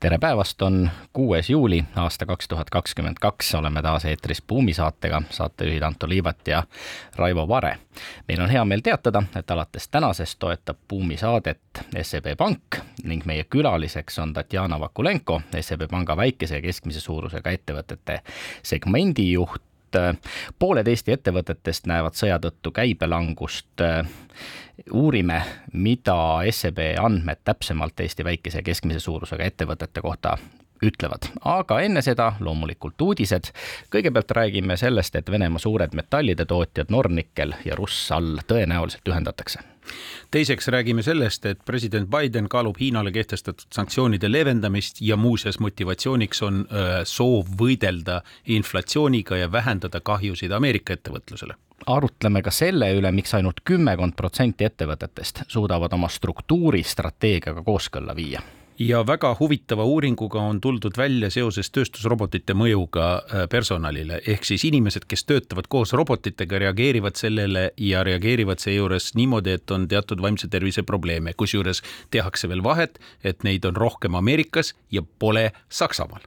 [0.00, 5.22] tere päevast, on kuues juuli aasta kaks tuhat kakskümmend kaks, oleme taas eetris Buumi saatega,
[5.30, 6.62] saatejuhid Anto Liivat ja
[7.16, 7.78] Raivo Vare.
[8.28, 11.60] meil on hea meel teatada, et alates tänasest toetab Buumi saadet
[12.02, 18.20] SEB Pank ning meie külaliseks on Tatjana Vakulenko, SEB Panga väikese ja keskmise suurusega ettevõtete
[18.62, 19.62] segmendi juht,
[20.58, 23.84] pooled Eesti ettevõtetest näevad sõja tõttu käibelangust.
[24.94, 25.42] Uurime,
[25.72, 26.16] mida
[26.50, 30.36] SEB andmed täpsemalt Eesti väikese ja keskmise suurusega ettevõtete kohta
[30.84, 33.50] ütlevad, aga enne seda loomulikult uudised.
[33.90, 39.64] kõigepealt räägime sellest, et Venemaa suured metallide tootjad Nornickel ja Rusal tõenäoliselt ühendatakse
[40.30, 46.66] teiseks räägime sellest, et president Biden kaalub Hiinale kehtestatud sanktsioonide leevendamist ja muuseas motivatsiooniks on
[47.04, 51.56] soov võidelda inflatsiooniga ja vähendada kahjusid Ameerika ettevõtlusele.
[51.86, 58.42] Arutleme ka selle üle, miks ainult kümmekond protsenti ettevõtetest suudavad oma struktuuri strateegiaga kooskõlla viia
[58.78, 65.08] ja väga huvitava uuringuga on tuldud välja seoses tööstusrobotite mõjuga äh, personalile, ehk siis inimesed,
[65.08, 70.82] kes töötavad koos robotitega, reageerivad sellele ja reageerivad seejuures niimoodi, et on teatud vaimse tervise
[70.86, 76.22] probleeme, kusjuures tehakse veel vahet, et neid on rohkem Ameerikas ja pole Saksamaal.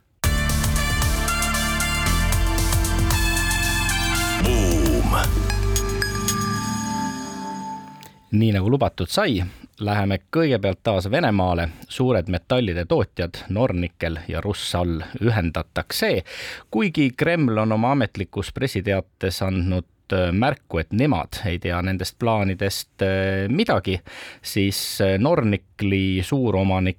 [8.32, 9.42] nii nagu lubatud sai,
[9.82, 11.70] läheme kõigepealt taas Venemaale.
[11.90, 16.24] suured metallide tootjad Nornickel ja Rusal ühendatakse,
[16.72, 23.02] kuigi Kreml on oma ametlikus pressiteates andnud äh, märku, et nemad ei tea nendest plaanidest
[23.02, 24.00] äh, midagi,
[24.42, 26.98] siis äh, Nornicli suuromanik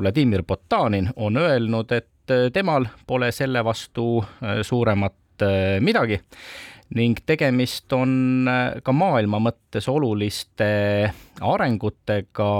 [0.00, 4.24] Vladimir Potanin on öelnud, et temal pole selle vastu
[4.62, 5.42] suuremat
[5.80, 6.20] midagi
[6.94, 10.68] ning tegemist on äh, ka maailma mõttes oluliste
[11.42, 12.50] arengutega,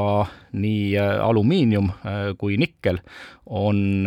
[0.59, 3.01] nii äh, alumiinium äh, kui nikkel
[3.47, 4.07] on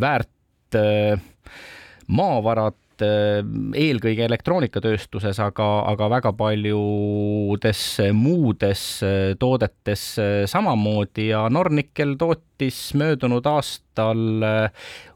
[0.00, 0.76] väärt
[2.06, 7.82] maavarad eelkõige elektroonikatööstuses, aga, aga väga paljudes
[8.16, 8.84] muudes
[9.40, 10.04] toodetes
[10.52, 11.30] samamoodi.
[11.32, 13.89] Ja Nornickel tootis möödunud aastal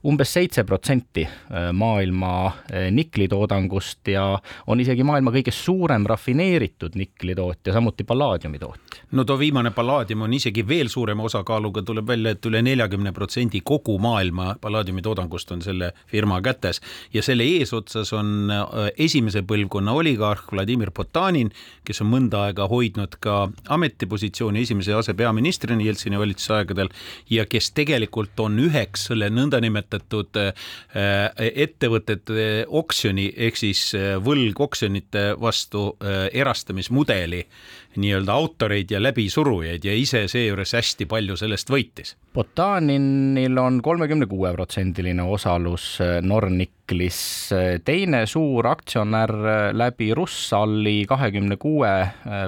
[0.04, 4.24] umbes seitse protsenti äh, maailma äh, niklitoodangust ja
[4.66, 9.04] on isegi maailma kõige suurem rafineeritud niklitootja, samuti pallaadiumi tootja.
[9.12, 13.60] no too viimane pallaadium on isegi veel suurema osakaaluga, tuleb välja, et üle neljakümne protsendi
[13.64, 16.80] kogu maailma pallaadiumi toodangust on selle firma kätes
[17.14, 18.52] ja selle eesotsas on
[18.98, 21.50] esimese põlvkonna oligarh Vladimir Potanin,
[21.84, 26.92] kes on mõnda aega hoidnud ka ametipositsiooni esimese asepeaministrina Jeltsini valitsuse aegadel
[27.30, 35.34] ja kes tegelikult on üheks selle nõndanimetatud nimetatud äh, ettevõtete oksjoni ehk siis äh, võlgoksjonite
[35.40, 37.44] vastu äh, erastamismudeli
[38.00, 42.14] nii-öelda autoreid ja läbisurujaid ja ise seejuures hästi palju sellest võitis.
[42.34, 47.18] Botaninil on kolmekümne kuue protsendiline osalus Norniclis,
[47.86, 49.30] teine suur aktsionär
[49.76, 51.92] läbi Russalli kahekümne kuue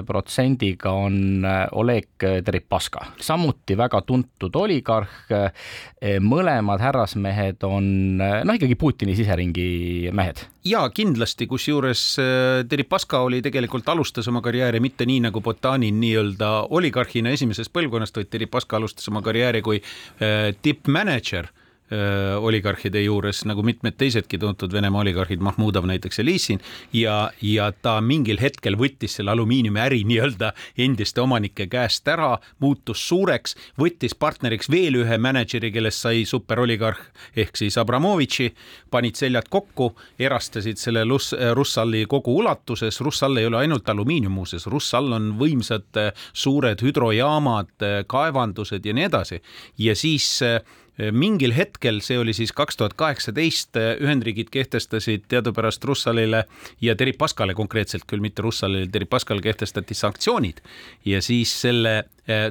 [0.07, 1.47] protsendiga on
[1.79, 5.15] Oleg Deripaska, samuti väga tuntud oligarh.
[6.21, 10.43] mõlemad härrasmehed on noh, ikkagi Putini siseringi mehed.
[10.69, 12.01] Ja kindlasti, kusjuures
[12.69, 18.31] Deripaska oli tegelikult alustas oma karjääri mitte nii nagu Botanin nii-öelda oligarhina esimesest põlvkonnast, vaid
[18.33, 21.49] Deripaska alustas oma karjääri kui äh, tippmänedžer.
[21.51, 21.56] Äh,
[22.41, 26.59] oligarhide juures nagu mitmed teisedki tuntud Venemaa oligarhid, Mahmudov näiteks ja Lisin
[26.93, 33.55] ja, ja ta mingil hetkel võttis selle alumiiniumiäri nii-öelda endiste omanike käest ära, muutus suureks,
[33.79, 36.99] võttis partneriks veel ühe mänedžeri, kellest sai superoligarh
[37.37, 38.49] ehk siis Abramovitši,
[38.91, 41.05] panid seljad kokku, erastasid selle
[41.55, 42.99] Russalli kogu ulatuses.
[43.01, 46.01] Russall ei ole ainult alumiinium muuseas, Russall on võimsad
[46.33, 49.41] suured hüdrojaamad, kaevandused ja nii edasi
[49.77, 50.41] ja siis
[51.11, 56.43] mingil hetkel, see oli siis kaks tuhat kaheksateist, Ühendriigid kehtestasid teadupärast Russalile
[56.81, 60.63] ja Deripaskale konkreetselt küll mitte Russalile, Deripaskale kehtestati sanktsioonid.
[61.05, 62.03] Ja siis selle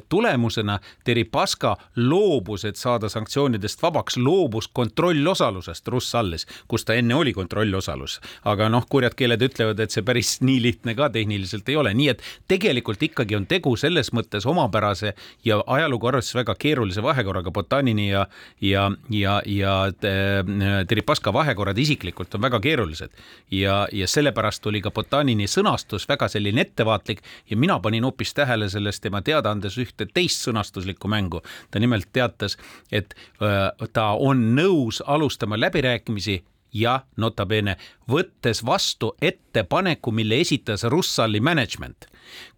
[0.08, 8.20] tulemusena Deripaska loobus, et saada sanktsioonidest vabaks, loobus kontrollosalusest Russallis, kus ta enne oli kontrollosalus.
[8.44, 12.08] aga noh, kurjad keeled ütlevad, et see päris nii lihtne ka tehniliselt ei ole, nii
[12.08, 15.14] et tegelikult ikkagi on tegu selles mõttes omapärase
[15.44, 18.26] ja ajalugu arvestades väga keerulise vahekorraga Botanini ja,
[18.60, 19.76] ja, ja, ja
[20.90, 23.10] Deripaska vahekorrad isiklikult on väga keerulised
[23.50, 28.68] ja, ja sellepärast oli ka Botanini sõnastus väga selline ettevaatlik ja mina panin hoopis tähele
[28.72, 31.42] selles tema teadaandes ühte teist sõnastuslikku mängu.
[31.70, 32.56] ta nimelt teatas,
[32.92, 37.76] et öö, ta on nõus alustama läbirääkimisi ja nota bene,
[38.08, 42.06] võttes vastu ettepaneku, mille esitas Russalli management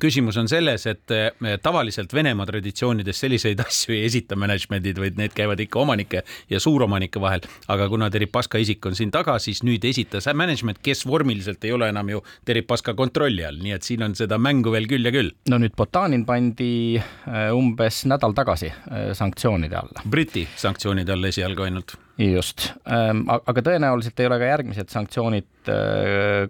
[0.00, 5.34] küsimus on selles, et eh, tavaliselt Venemaa traditsioonides selliseid asju ei esita management'id, vaid need
[5.36, 7.44] käivad ikka omanike ja suuromanike vahel.
[7.68, 11.88] aga kuna Deripaska isik on siin taga, siis nüüd esitas management, kes vormiliselt ei ole
[11.92, 15.32] enam ju Deripaska kontrolli all, nii et siin on seda mängu veel küll ja küll.
[15.50, 20.04] no nüüd Botanin pandi eh, umbes nädal tagasi eh, sanktsioonide alla.
[20.08, 25.68] Briti sanktsioonide alla esialgu ainult just, ehm, aga tõenäoliselt ei ole ka järgmised sanktsioonid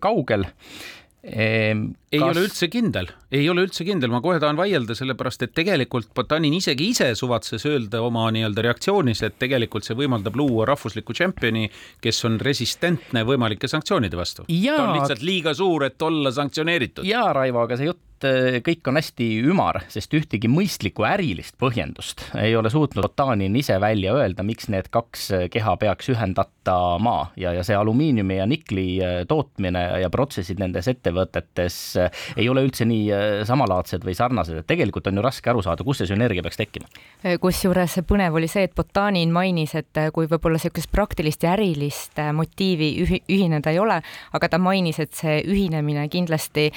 [0.01, 0.47] kaugel
[1.33, 1.85] ehm,.
[2.13, 2.31] ei kas...
[2.31, 6.57] ole üldse kindel, ei ole üldse kindel, ma kohe tahan vaielda, sellepärast et tegelikult Botanin
[6.57, 11.69] isegi ise suvatses öelda oma nii-öelda reaktsioonis, et tegelikult see võimaldab luua rahvusliku tšempioni,
[12.05, 14.49] kes on resistentne võimalike sanktsioonide vastu.
[14.49, 17.07] ta on lihtsalt liiga suur, et olla sanktsioneeritud.
[17.09, 22.25] ja Raivo, aga see jutt Äh, kõik on hästi ümar, sest ühtegi mõistlikku ärilist põhjendust
[22.41, 27.63] ei ole suutnud Otanin ise välja öelda, miks need kaks keha peaks ühendatama ja, ja
[27.67, 33.45] see alumiiniumi ja nikli äh, tootmine ja protsessid nendes ettevõtetes äh, ei ole üldse nii
[33.47, 36.91] samalaadsed või sarnased, et tegelikult on ju raske aru saada, kus see sünergia peaks tekkima.
[37.41, 42.91] kusjuures põnev oli see, et Botanin mainis, et kui võib-olla niisugust praktilist ja ärilist motiivi
[43.05, 44.01] ühi-, ühineda ei ole,
[44.35, 46.69] aga ta mainis, et see ühinemine kindlasti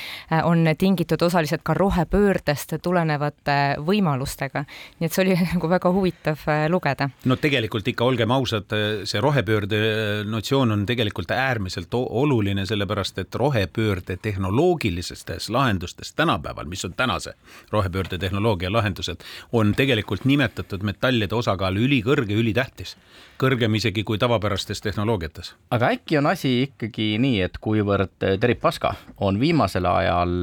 [0.46, 3.57] on tingitud osaliselt ka rohepöördest tulenevate
[3.88, 4.66] võimalustega.
[5.00, 7.10] nii et see oli nagu väga huvitav äh, lugeda.
[7.25, 8.75] no tegelikult ikka olgem ausad,
[9.07, 16.86] see rohepöörde äh, notsioon on tegelikult äärmiselt oluline, sellepärast et rohepöörde tehnoloogilistes lahendustes tänapäeval, mis
[16.86, 17.34] on tänase
[17.72, 22.98] rohepöörde tehnoloogia lahendused, on tegelikult nimetatud metallide osakaal ülikõrge, ülitähtis
[23.42, 25.56] kõrgem isegi kui tavapärastes tehnoloogiates.
[25.72, 30.36] aga äkki on asi ikkagi nii, et kuivõrd Deripaska on viimasel ajal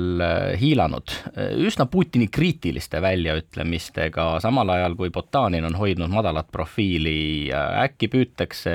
[0.58, 7.50] hiilanud hiilanud eh, üsna Putini kriitiliste väljaütlemistega, samal ajal kui Botanin on hoidnud madalat profiili.
[7.50, 8.74] äkki püütakse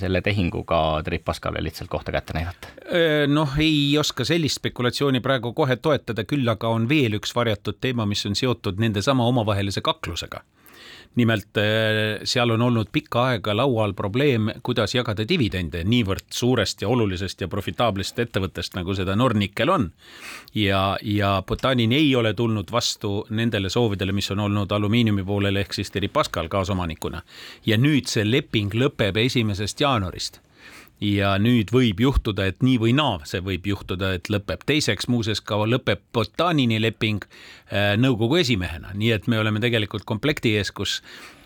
[0.00, 2.68] selle tehinguga Deripaskale lihtsalt kohta kätte näidata?
[2.90, 7.78] Eh, noh, ei oska sellist spekulatsiooni praegu kohe toetada, küll aga on veel üks varjatud
[7.80, 10.42] teema, mis on seotud nende sama omavahelise kaklusega
[11.14, 16.88] nimelt eh, seal on olnud pikka aega laual probleem, kuidas jagada dividende niivõrd suurest ja
[16.88, 19.90] olulisest ja profitaablist ettevõttest, nagu seda Nornickel on.
[20.54, 25.72] ja, ja Botanin ei ole tulnud vastu nendele soovidele, mis on olnud alumiiniumi poolel ehk
[25.72, 27.22] siis Deripaskal kaasomanikuna.
[27.66, 30.43] ja nüüd see leping lõpeb esimesest jaanuarist
[31.04, 34.64] ja nüüd võib juhtuda, et nii või naa see võib juhtuda, et lõpeb.
[34.66, 40.56] teiseks muuseas ka lõpeb Botanini leping äh, nõukogu esimehena, nii et me oleme tegelikult komplekti
[40.58, 41.00] ees, kus,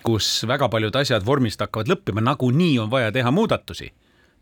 [0.06, 3.92] kus väga paljud asjad vormist hakkavad lõppema, nagunii on vaja teha muudatusi.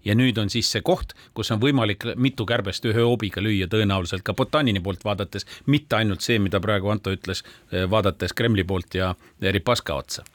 [0.07, 4.23] Ja nüüd on siis see koht, kus on võimalik mitu kärbest ühe hoobiga lüüa, tõenäoliselt
[4.23, 7.43] ka Botanini poolt vaadates, mitte ainult see, mida praegu Anto ütles,
[7.73, 10.27] äh, vaadates Kremli poolt ja Ripaska otsa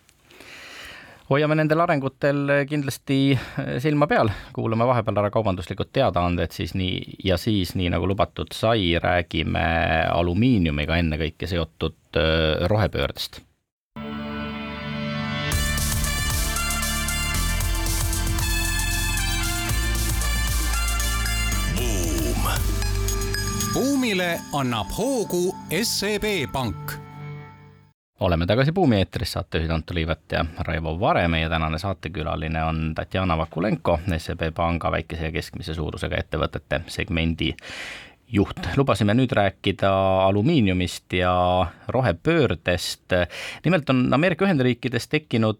[1.32, 7.38] hoiame nendel arengutel kindlasti eh, silma peal, kuulame vahepeal ära kaubanduslikud teadaanded siis nii ja
[7.40, 9.64] siis, nii nagu lubatud sai, räägime
[10.12, 13.42] alumiiniumiga ennekõike seotud eh, rohepöördest.
[23.72, 27.01] Buumile annab hoogu SEB Pank
[28.22, 33.38] oleme tagasi Buumi eetris, saatejuhid Anto Liivet ja Raivo Vare, meie tänane saatekülaline on Tatjana
[33.38, 37.50] Vakulenko, SEB Panga väikese ja keskmise suurusega ettevõtete segmendi
[38.32, 38.70] juht.
[38.78, 39.92] lubasime nüüd rääkida
[40.28, 41.34] alumiiniumist ja
[41.88, 43.18] rohepöördest.
[43.66, 45.60] nimelt on Ameerika Ühendriikides tekkinud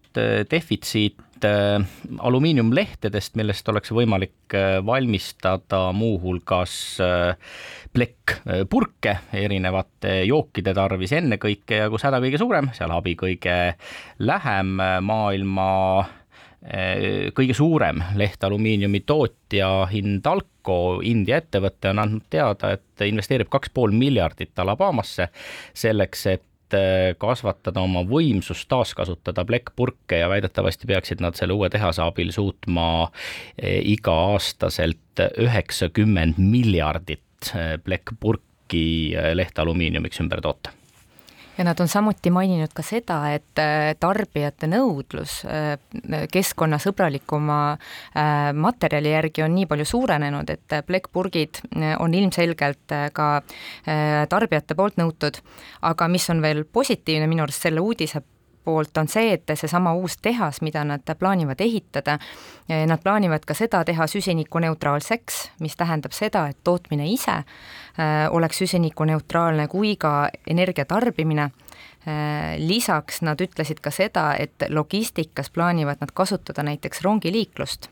[0.50, 1.82] defitsiit Äh,
[2.18, 7.34] alumiiniumlehtedest, millest oleks võimalik äh, valmistada muuhulgas äh,
[7.92, 13.56] plekkpurke erinevate jookide tarvis ennekõike ja kus häda kõige suurem, seal abi kõige
[14.22, 15.68] lähem maailma
[17.34, 24.54] kõige suurem lehtalumiiniumi tootja Hindalco, India ettevõte, on andnud teada, et investeerib kaks pool miljardit
[24.62, 25.26] Alabamasse
[25.74, 31.70] selleks, et et äh, kasvatada oma võimsust taaskasutada plekkpurke ja väidetavasti peaksid nad selle uue
[31.72, 40.72] tehase abil suutma äh, iga-aastaselt üheksakümmend miljardit äh, plekkpurki lehtalumiiniumiks ümber toota
[41.58, 45.76] ja nad on samuti maininud ka seda, et äh, tarbijate nõudlus äh,
[46.32, 51.62] keskkonnasõbralikuma äh, materjali järgi on nii palju suurenenud, et plekkpurgid
[52.00, 53.28] on ilmselgelt ka
[54.28, 55.38] tarbijate poolt nõutud.
[55.82, 58.22] aga mis on veel positiivne minu arust selle uudise
[58.64, 62.18] poolt on see, et seesama uus tehas, mida nad plaanivad ehitada,
[62.68, 69.68] nad plaanivad ka seda teha süsinikuneutraalseks, mis tähendab seda, et tootmine ise äh, oleks süsinikuneutraalne
[69.72, 71.50] kui ka energia tarbimine.
[72.02, 77.90] Äh, lisaks nad ütlesid ka seda, et logistikas plaanivad nad kasutada näiteks rongiliiklust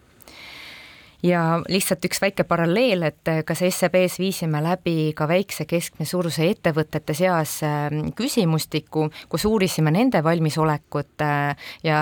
[1.22, 6.48] ja lihtsalt üks väike paralleel, et äh, kas SEB-s viisime läbi ka väikse keskmise suuruse
[6.50, 12.00] ettevõtete seas ähm, küsimustiku, kus uurisime nende valmisolekut äh, ja,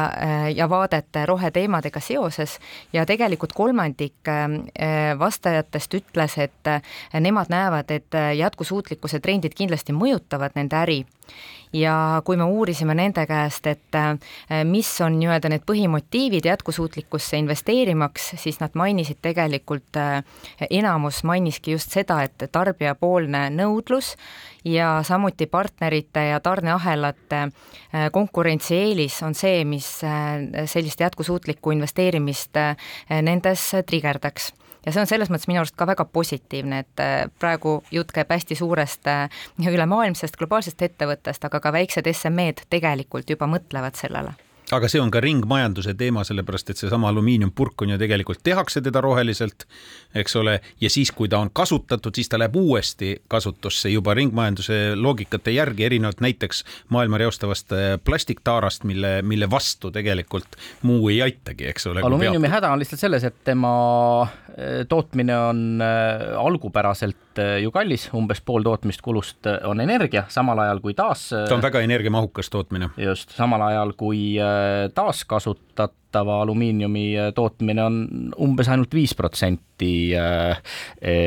[0.54, 2.58] ja vaadet roheteemadega seoses.
[2.92, 4.28] Ja tegelikult kolmandik
[5.18, 6.70] vastajatest ütles, et
[7.20, 10.98] nemad näevad, et jätkusuutlikkuse trendid kindlasti mõjutavad nende äri
[11.72, 14.16] ja kui me uurisime nende käest, et äh,
[14.64, 20.22] mis on nii-öelda need põhimotiivid jätkusuutlikkusse investeerimaks, siis nad mainisid tegelikult, äh,
[20.70, 24.14] enamus mainiski just seda, et tarbijapoolne nõudlus
[24.64, 29.88] ja samuti partnerite ja tarneahelate äh, konkurentsieelis on see, mis
[30.66, 32.56] sellist jätkusuutlikku investeerimist
[33.22, 34.52] nendes trigerdaks
[34.86, 38.32] ja see on selles mõttes minu arust ka väga positiivne, et äh, praegu jutt käib
[38.34, 44.36] hästi suurest äh, ülemaailmsest globaalsest ettevõttest, aga ka väiksed SME-d tegelikult juba mõtlevad sellele
[44.72, 49.00] aga see on ka ringmajanduse teema, sellepärast et seesama alumiiniumpurk on ju tegelikult tehakse teda
[49.04, 49.64] roheliselt,
[50.18, 54.80] eks ole, ja siis, kui ta on kasutatud, siis ta läheb uuesti kasutusse juba ringmajanduse
[54.96, 61.68] loogikate järgi, erinevalt näiteks maailma reostavast äh, plastiktaarast, mille, mille vastu tegelikult muu ei aitagi,
[61.72, 62.04] eks ole.
[62.04, 63.72] alumiiniumi häda on lihtsalt selles, et tema
[64.22, 66.36] äh, tootmine on äh,
[67.38, 71.28] algupäraselt ju kallis, umbes pool tootmiskulust on energia, samal ajal kui taas.
[71.30, 72.90] ta on väga energiamahukas tootmine.
[72.96, 74.36] just, samal ajal kui
[76.08, 80.58] taaskasutatava alumiiniumi tootmine on umbes ainult viis protsenti äh,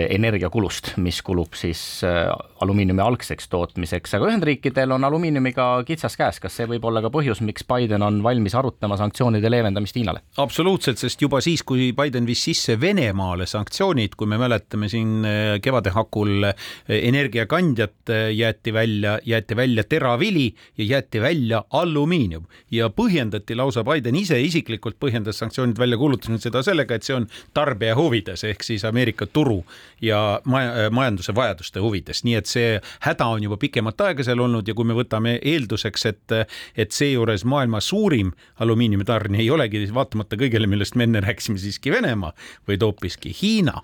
[0.10, 2.28] energiakulust, mis kulub siis äh,
[2.62, 7.42] alumiiniumi algseks tootmiseks, aga Ühendriikidel on alumiiniumiga kitsas käes, kas see võib olla ka põhjus,
[7.42, 10.24] miks Biden on valmis arutama sanktsioonide leevendamist Hiinale?
[10.38, 15.56] absoluutselt, sest juba siis, kui Biden viis sisse Venemaale sanktsioonid, kui me mäletame siin äh,
[15.64, 16.50] kevade hakul
[16.92, 24.42] energiakandjad jäeti välja, jäeti välja teravili ja jäeti välja alumiinium ja põhjendati lausa Biden ise
[24.42, 29.28] isiklikult põhjendas sanktsioonid välja kuulutanud seda sellega, et see on tarbija huvides ehk siis Ameerika
[29.28, 29.62] turu
[30.02, 32.74] ja maja, majanduse vajaduste huvides, nii et see
[33.06, 36.38] häda on juba pikemat aega seal olnud ja kui me võtame eelduseks, et,
[36.78, 42.34] et seejuures maailma suurim alumiiniumitarnija ei olegi vaatamata kõigele, millest me enne rääkisime, siiski Venemaa,
[42.68, 43.82] vaid hoopiski Hiina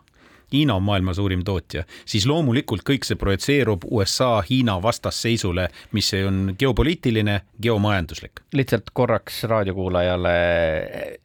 [0.53, 7.41] Hiina on maailma suurim tootja, siis loomulikult kõik see projitseerub USA-Hiina vastasseisule, mis on geopoliitiline,
[7.61, 8.43] geomajanduslik.
[8.53, 10.35] lihtsalt korraks raadiokuulajale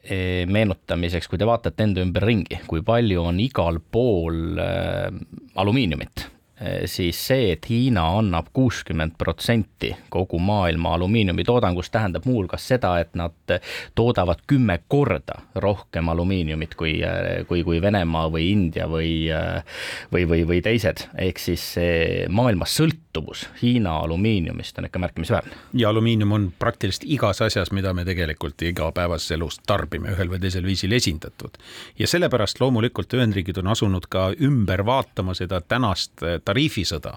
[0.02, 5.11] e, meenutamiseks, kui te vaatate enda ümber ringi, kui palju on igal pool äh,
[5.55, 6.32] alumiiniumit
[6.87, 13.14] siis see, et Hiina annab kuuskümmend protsenti kogu maailma alumiiniumi toodangust, tähendab muuhulgas seda, et
[13.19, 13.59] nad
[13.95, 19.62] toodavad kümme korda rohkem alumiiniumit kui, eh, kui, kui Venemaa või India või, eh,
[20.12, 21.07] või, või, või teised.
[21.19, 25.52] ehk siis see maailma sõltuvus Hiina alumiiniumist on ikka märkimisväärne.
[25.75, 30.64] ja alumiinium on praktiliselt igas asjas, mida me tegelikult igapäevases elus tarbime, ühel või teisel
[30.64, 31.59] viisil esindatud.
[31.99, 36.23] ja sellepärast loomulikult Ühendriigid on asunud ka ümber vaatama seda tänast
[36.53, 37.17] tariifisõda,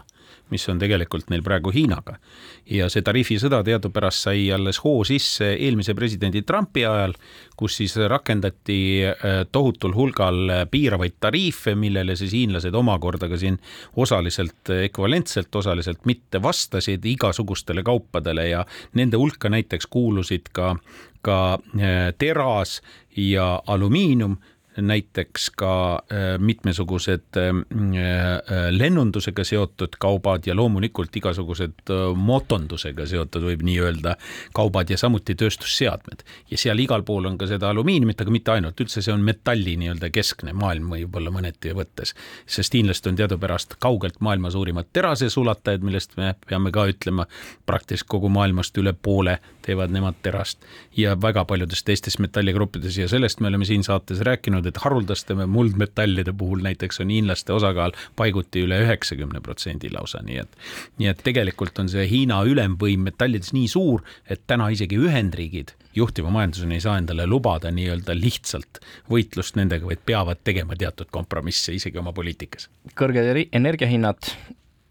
[0.50, 2.18] mis on tegelikult neil praegu Hiinaga.
[2.66, 7.14] ja see tariifisõda teadupärast sai alles hoo sisse eelmise presidendi Trumpi ajal,
[7.58, 13.60] kus siis rakendati äh, tohutul hulgal piiravaid tariife, millele siis hiinlased omakorda ka siin
[13.96, 20.76] osaliselt ekvivalentselt, osaliselt mitte vastasid igasugustele kaupadele ja nende hulka näiteks kuulusid ka,
[21.22, 22.82] ka äh, teras
[23.16, 24.38] ja alumiinium
[24.82, 33.64] näiteks ka äh, mitmesugused äh, äh, lennundusega seotud kaubad ja loomulikult igasugused motondusega seotud, võib
[33.66, 34.16] nii öelda,
[34.56, 36.24] kaubad ja samuti tööstusseadmed.
[36.52, 39.78] ja seal igal pool on ka seda alumiiniumit, aga mitte ainult, üldse see on metalli
[39.80, 42.16] nii-öelda keskne maailm võib-olla mõneti võttes.
[42.46, 47.28] sest hiinlased on teadupärast kaugelt maailma suurimad terasesulatajad, millest me peame ka ütlema,
[47.66, 50.62] praktiliselt kogu maailmast üle poole teevad nemad terast
[50.98, 55.36] ja väga paljudes teistes metalligruppides ja sellest me oleme siin saates rääkinud, näidanud, et haruldaste
[55.48, 60.58] muldmetallide puhul näiteks on hiinlaste osakaal paiguti üle üheksakümne protsendi lausa, nii et,
[60.98, 66.30] nii et tegelikult on see Hiina ülemvõim metallides nii suur, et täna isegi Ühendriigid juhtiva
[66.30, 71.98] majandusena ei saa endale lubada nii-öelda lihtsalt võitlust nendega, vaid peavad tegema teatud kompromisse isegi
[71.98, 72.70] oma poliitikas.
[72.96, 74.32] kõrged energiahinnad,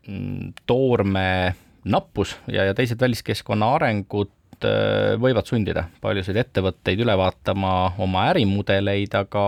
[0.07, 1.55] mm, toorme
[1.85, 4.31] nappus ja, ja teised väliskeskkonna arengud
[4.65, 9.45] Äh, võivad sundida paljusid ettevõtteid üle vaatama oma ärimudeleid, aga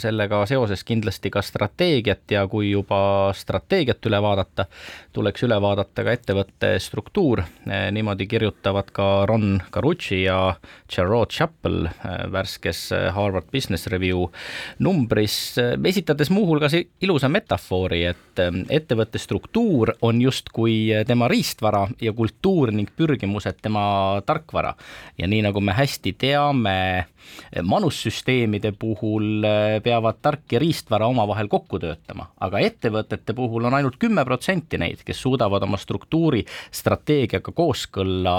[0.00, 4.66] sellega seoses kindlasti ka strateegiat ja kui juba strateegiat üle vaadata,
[5.14, 7.44] tuleks üle vaadata ka ettevõtte struktuur.
[7.68, 10.38] Äh, niimoodi kirjutavad ka Ron Carucci ja
[10.90, 14.26] Gerard Chappell äh, värskes Harvard Business Review
[14.84, 18.42] numbris, esitades muuhulgas ilusa metafoori, et
[18.74, 23.84] ettevõtte struktuur on justkui tema riistvara ja kultuur ning pürgimused tema
[24.26, 24.74] tarkvara.
[25.18, 27.06] Ja nii nagu me hästi teame,
[27.62, 33.98] manussüsteemide puhul äh, peavad tark ja riistvara omavahel kokku töötama, aga ettevõtete puhul on ainult
[34.00, 38.36] kümme protsenti neid, kes suudavad oma struktuuri strateegiaga kooskõlla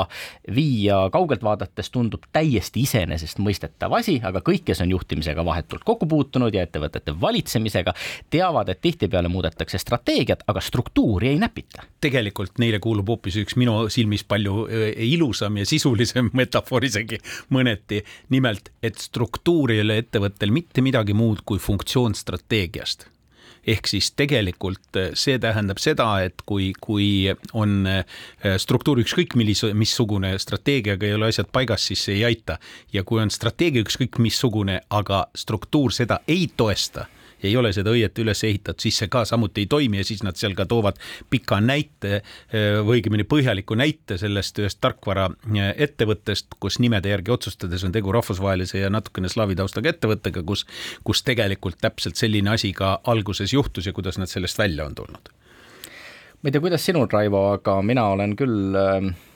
[0.55, 6.53] viia, kaugelt vaadates tundub täiesti iseenesestmõistetav asi, aga kõik, kes on juhtimisega vahetult kokku puutunud
[6.53, 7.93] ja ettevõtete valitsemisega,
[8.33, 11.83] teavad, et tihtipeale muudetakse strateegiat, aga struktuuri ei näpita.
[12.05, 17.19] tegelikult neile kuulub hoopis üks minu silmis palju äh, ilusam ja sisulisem metafoor isegi
[17.53, 23.09] mõneti, nimelt et struktuur ei ole ettevõttel mitte midagi muud kui funktsioon strateegiast
[23.65, 27.07] ehk siis tegelikult eh, see tähendab seda, et kui, kui
[27.57, 28.05] on eh,
[28.61, 32.59] struktuur ükskõik millise, missugune strateegiaga ei ole asjad paigas, siis see ei aita.
[32.93, 37.07] ja kui on strateegia ükskõik missugune, aga struktuur seda ei toesta
[37.47, 40.37] ei ole seda õieti üles ehitatud, siis see ka samuti ei toimi ja siis nad
[40.39, 40.99] seal ka toovad
[41.29, 42.21] pika näite
[42.51, 48.91] või õigemini põhjaliku näite sellest ühest tarkvaraettevõttest, kus nimede järgi otsustades on tegu rahvusvahelise ja
[48.93, 50.65] natukene slaavi taustaga ettevõttega, kus,
[51.03, 55.33] kus tegelikult täpselt selline asi ka alguses juhtus ja kuidas nad sellest välja on tulnud.
[56.41, 58.75] Ma ei tea, kuidas sinul, Raivo, aga mina olen küll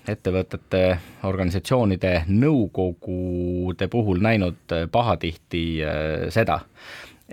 [0.09, 0.83] ettevõtete,
[1.25, 5.63] organisatsioonide nõukogude puhul näinud pahatihti
[6.33, 6.59] seda,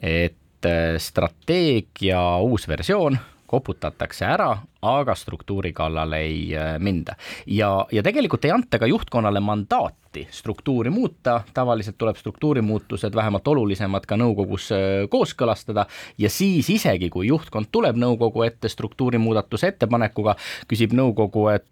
[0.01, 4.49] et et strateegia uus versioon koputatakse ära,
[4.83, 7.15] aga struktuuri kallale ei äh, minda.
[7.47, 14.07] ja, ja tegelikult ei anta ka juhtkonnale mandaati struktuuri muuta, tavaliselt tuleb struktuurimuutused, vähemalt olulisemad,
[14.07, 15.87] ka nõukogus äh, kooskõlastada
[16.19, 20.37] ja siis isegi, kui juhtkond tuleb nõukogu ette struktuurimuudatuse ettepanekuga,
[20.69, 21.67] küsib nõukogu, et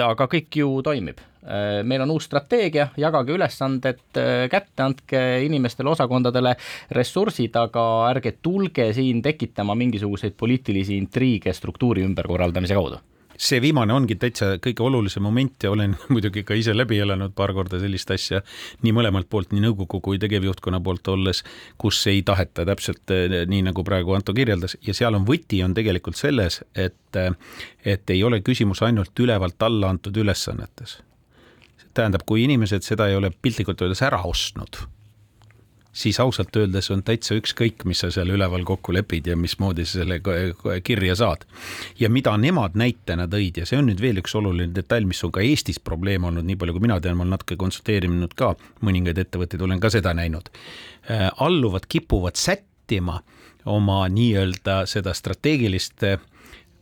[0.00, 1.20] aga kõik ju toimib.
[1.42, 6.54] Äh, meil on uus strateegia, jagage ülesanded äh, kätte, andke inimestele, osakondadele
[6.94, 13.02] ressursid, aga ärge tulge siin tekitama mingisuguseid poliitilisi intriige struktuuri ümberkorraldamise kaudu
[13.42, 17.54] see viimane ongi täitsa kõige olulisem moment ja olen muidugi ka ise läbi elanud paar
[17.56, 18.42] korda sellist asja
[18.86, 21.42] nii mõlemalt poolt, nii nõukogu kui tegevjuhtkonna poolt olles,
[21.80, 25.74] kus ei taheta täpselt eh, nii, nagu praegu Anto kirjeldas ja seal on võti on
[25.74, 27.20] tegelikult selles, et,
[27.84, 31.00] et ei ole küsimus ainult ülevalt alla antud ülesannetes.
[31.94, 34.84] tähendab, kui inimesed seda ei ole piltlikult öeldes ära ostnud
[35.92, 40.00] siis ausalt öeldes on täitsa ükskõik, mis sa seal üleval kokku lepid ja mismoodi sa
[40.00, 40.20] selle
[40.84, 41.44] kirja saad.
[42.00, 45.32] ja mida nemad näitena tõid ja see on nüüd veel üks oluline detail, mis on
[45.32, 49.20] ka Eestis probleem olnud, nii palju kui mina tean, ma olen natuke konsulteerinud ka mõningaid
[49.20, 50.48] ettevõtteid, olen ka seda näinud.
[51.10, 53.20] Äh, alluvad kipuvad sättima
[53.66, 56.02] oma nii-öelda seda strateegilist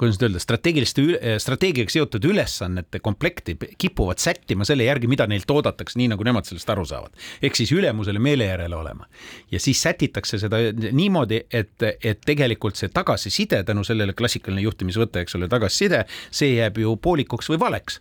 [0.01, 5.51] kuidas nüüd öelda, strateegiliste, eh, strateegiaga seotud ülesannete komplekti kipuvad sättima selle järgi, mida neilt
[5.53, 7.13] oodatakse, nii nagu nemad sellest aru saavad.
[7.43, 9.07] ehk siis ülemusele meele järele olema.
[9.51, 10.57] ja siis sätitakse seda
[10.93, 16.79] niimoodi, et, et tegelikult see tagasiside tänu sellele klassikaline juhtimisvõte, eks ole, tagasiside, see jääb
[16.79, 18.01] ju poolikuks või valeks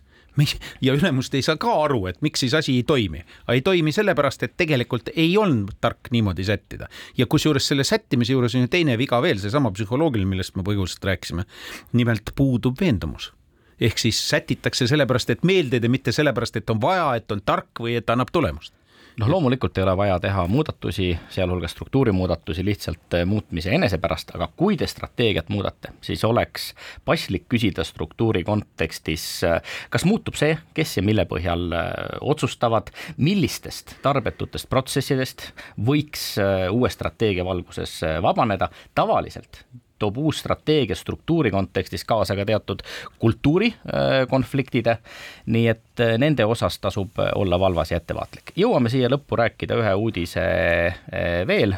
[0.80, 3.24] ja ülemust ei saa ka aru, et miks siis asi ei toimi.
[3.48, 6.88] ei toimi sellepärast, et tegelikult ei olnud tark niimoodi sättida.
[7.18, 11.04] ja kusjuures selle sättimise juures on ju teine viga veel, seesama psühholoogiline, millest me põgusalt
[11.04, 11.44] rääkisime.
[11.92, 13.32] nimelt puudub veendumus
[13.80, 17.96] ehk siis sätitakse sellepärast, et meeldida, mitte sellepärast, et on vaja, et on tark või
[17.96, 18.74] et annab tulemust
[19.20, 24.48] noh, loomulikult ei ole vaja teha muudatusi, sealhulgas struktuurimuudatusi lihtsalt eh, muutmise enese pärast, aga
[24.56, 26.70] kui te strateegiat muudate, siis oleks
[27.04, 29.60] paslik küsida struktuuri kontekstis, eh,
[29.92, 35.50] kas muutub see, kes ja mille põhjal eh, otsustavad, millistest tarbetutest protsessidest
[35.90, 36.32] võiks
[36.72, 39.64] uue strateegia valguses vabaneda, tavaliselt
[40.00, 42.82] toob uus strateegia struktuuri kontekstis kaasa ka teatud
[43.22, 44.88] kultuurikonfliktid,
[45.52, 48.54] nii et äh, nende osas tasub äh, olla valvas ja ettevaatlik.
[48.56, 51.74] jõuame siia lõppu rääkida ühe uudise äh, veel,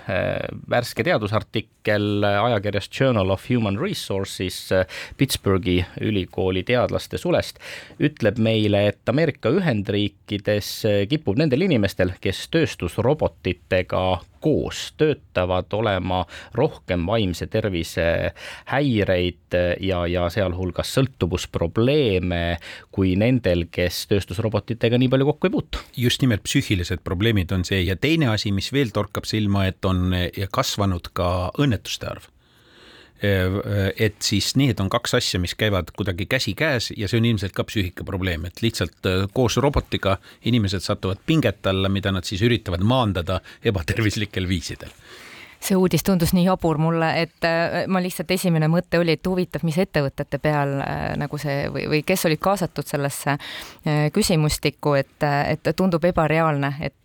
[0.71, 4.71] värske teadusartikkel ajakirjast Journal of Human Resources
[5.19, 7.59] Pittsburghi ülikooli teadlaste sulest
[8.03, 10.75] ütleb meile, et Ameerika Ühendriikides
[11.11, 14.05] kipub nendel inimestel, kes tööstusrobotitega
[14.43, 16.23] koos töötavad olema
[16.59, 18.07] rohkem vaimse tervise
[18.73, 22.43] häireid ja, ja sealhulgas sõltuvusprobleeme
[22.93, 25.87] kui nendel, kes tööstusrobotitega nii palju kokku ei puutu.
[25.97, 30.13] just nimelt psüühilised probleemid on see ja teine asi, mis veel torkab silma, et on
[30.53, 31.29] kasvanud ka
[31.63, 32.32] õnnetuste arv
[33.23, 37.65] et siis need on kaks asja, mis käivad kuidagi käsikäes ja see on ilmselt ka
[37.69, 40.17] psüühikaprobleem, et lihtsalt koos robotiga
[40.51, 44.91] inimesed satuvad pinget alla, mida nad siis üritavad maandada ebatervislikel viisidel
[45.63, 49.63] see uudis tundus nii jabur mulle, et äh, ma lihtsalt esimene mõte oli, et huvitav,
[49.67, 55.23] mis ettevõtete peal äh, nagu see või, või kes olid kaasatud sellesse äh, küsimustikku, et,
[55.23, 56.97] et tundub ebareaalne, et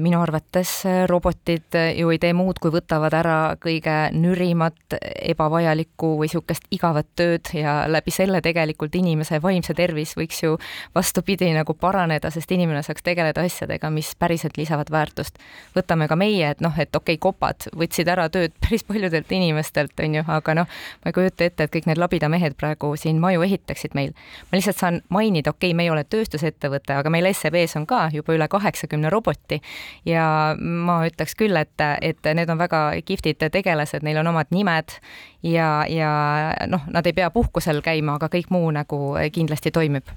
[0.00, 0.70] minu arvates
[1.10, 7.50] robotid ju ei tee muud, kui võtavad ära kõige nürimat, ebavajalikku või niisugust igavat tööd
[7.52, 10.56] ja läbi selle tegelikult inimese vaimse tervis võiks ju
[10.94, 15.38] vastupidi nagu paraneda, sest inimene saaks tegeleda asjadega, mis päriselt lisavad väärtust.
[15.76, 19.30] võtame ka meie, et noh, et okei okay,, kopad rahad võtsid ära tööd päris paljudelt
[19.32, 20.66] inimestelt, on ju, aga noh,
[21.02, 24.12] ma ei kujuta ette, et kõik need labidamehed praegu siin maju ehitaksid meil.
[24.50, 28.08] ma lihtsalt saan mainida, okei okay,, me ei ole tööstusettevõte, aga meil SEB-s on ka
[28.12, 29.60] juba üle kaheksakümne roboti
[30.04, 34.96] ja ma ütleks küll, et, et need on väga kihvtid tegelased, neil on omad nimed
[35.42, 36.10] ja, ja
[36.68, 40.08] noh, nad ei pea puhkusel käima, aga kõik muu nagu kindlasti toimib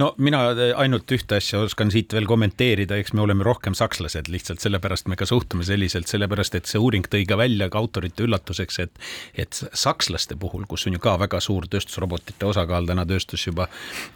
[0.00, 0.42] no mina
[0.80, 5.18] ainult ühte asja oskan siit veel kommenteerida, eks me oleme rohkem sakslased, lihtsalt sellepärast me
[5.18, 9.02] ka suhtume selliselt, sellepärast et see uuring tõi ka välja ka autorite üllatuseks, et
[9.38, 13.68] et sakslaste puhul, kus on ju ka väga suur tööstusrobotite osakaal täna tööstus juba,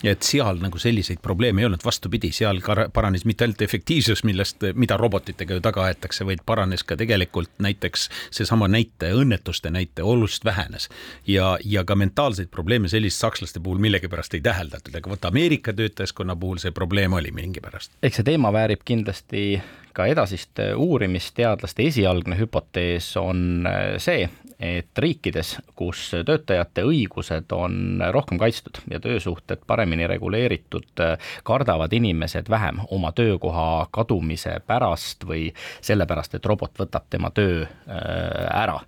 [0.05, 2.61] et seal nagu selliseid probleeme ei olnud, vastupidi, seal
[2.95, 8.09] paranes mitte ainult efektiivsus, millest, mida robotitega ju taga aetakse, vaid paranes ka tegelikult näiteks
[8.35, 10.89] seesama näite, õnnetuste näite oluliselt vähenes.
[11.27, 16.37] ja, ja ka mentaalseid probleeme sellist sakslaste puhul millegipärast ei täheldatud, aga vaata Ameerika töötajaskonna
[16.37, 17.93] puhul see probleem oli mingipärast.
[18.03, 19.61] eks see teema väärib kindlasti
[19.95, 23.69] ka edasist uurimist, teadlaste esialgne hüpotees on
[24.03, 24.27] see,
[24.61, 31.03] et riikides, kus töötajate õigused on rohkem kaitstud ja töösuhted paremini reguleeritud,
[31.45, 35.51] kardavad inimesed vähem oma töökoha kadumise pärast või
[35.85, 38.81] sellepärast, et robot võtab tema töö äh, ära.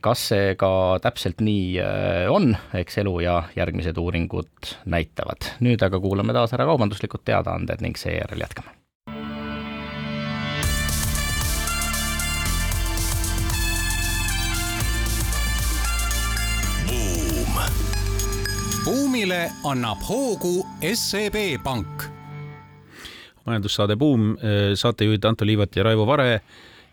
[0.00, 5.54] kas see ka täpselt nii äh, on, eks elu ja järgmised uuringud näitavad.
[5.60, 8.80] nüüd aga kuulame taas ära kaubanduslikud teadaanded ning seejärel jätkame
[19.20, 22.04] buumile annab hoogu SEB Pank.
[23.44, 26.40] majandussaade Buum, eh, saatejuhid Anto Liivat ja Raivo Vare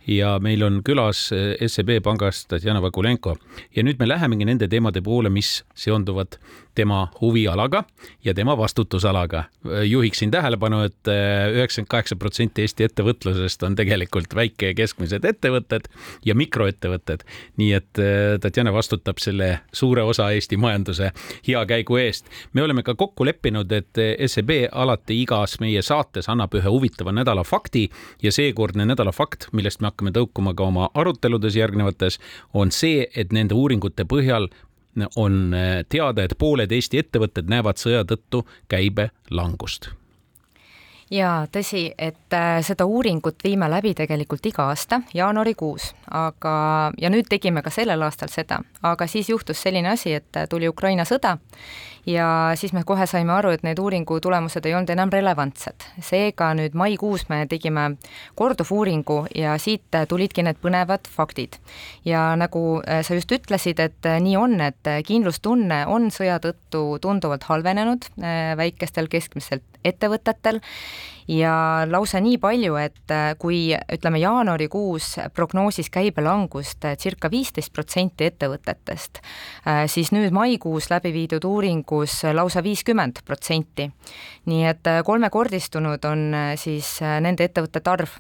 [0.07, 3.37] ja meil on külas eh, SEB pangast Tatjana Vakulenko
[3.75, 6.35] ja nüüd me lähemegi nende teemade poole, mis seonduvad
[6.77, 7.83] tema huvialaga
[8.25, 9.43] ja tema vastutusalaga.
[9.85, 15.89] juhiksin tähelepanu et, et üheksakümmend kaheksa protsenti Eesti ettevõtlusest on tegelikult väike ja keskmised ettevõtted
[16.25, 17.25] ja mikroettevõtted.
[17.57, 21.11] nii et eh, Tatjana vastutab selle suure osa Eesti majanduse
[21.47, 22.29] hea käigu eest.
[22.53, 27.43] me oleme ka kokku leppinud, et SEB alati igas meie saates annab ühe huvitava nädala
[27.43, 27.87] fakti
[28.23, 32.19] ja seekordne nädala fakt, millest me hakkame tõukuma ka oma aruteludes järgnevates,
[32.53, 34.49] on see, et nende uuringute põhjal
[35.15, 39.91] on eh, teada, et pooled Eesti ettevõtted näevad sõja tõttu käibe langust
[41.12, 46.56] ja tõsi, et äh, seda uuringut viime läbi tegelikult iga aasta jaanuarikuus, aga,
[47.02, 51.06] ja nüüd tegime ka sellel aastal seda, aga siis juhtus selline asi, et tuli Ukraina
[51.08, 51.38] sõda
[52.08, 55.86] ja siis me kohe saime aru, et need uuringu tulemused ei olnud enam relevantsed.
[56.04, 57.89] seega nüüd maikuus me tegime
[58.36, 61.60] korduvuuringu ja siit tulidki need põnevad faktid.
[62.06, 67.00] ja nagu äh, sa just ütlesid, et äh, nii on, et kindlustunne on sõja tõttu
[67.02, 70.62] tunduvalt halvenenud äh, väikestel keskmistel ettevõtetel
[71.27, 78.29] ja lausa nii palju, et äh, kui ütleme, jaanuarikuus prognoosis käibelangust äh, circa viisteist protsenti
[78.31, 79.21] ettevõtetest,
[79.67, 83.91] äh, siis nüüd maikuus läbi viidud uuringus lausa viiskümmend protsenti.
[84.47, 86.21] nii et kolmekordistunud on
[86.55, 88.13] siis nende ettevõtete arv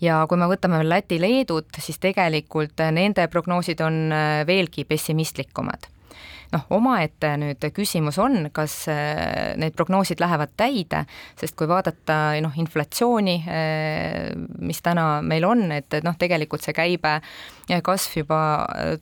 [0.00, 4.12] ja kui me võtame veel Läti-Leedut, siis tegelikult nende prognoosid on
[4.46, 5.88] veelgi pessimistlikumad
[6.52, 11.04] noh, omaette nüüd küsimus on, kas äh, need prognoosid lähevad täide,
[11.38, 16.76] sest kui vaadata noh, inflatsiooni, äh, mis täna meil on, et, et noh, tegelikult see
[16.76, 17.18] käibe
[17.84, 18.40] kasv juba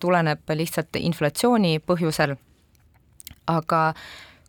[0.02, 2.34] tuleneb lihtsalt inflatsiooni põhjusel,
[3.46, 3.82] aga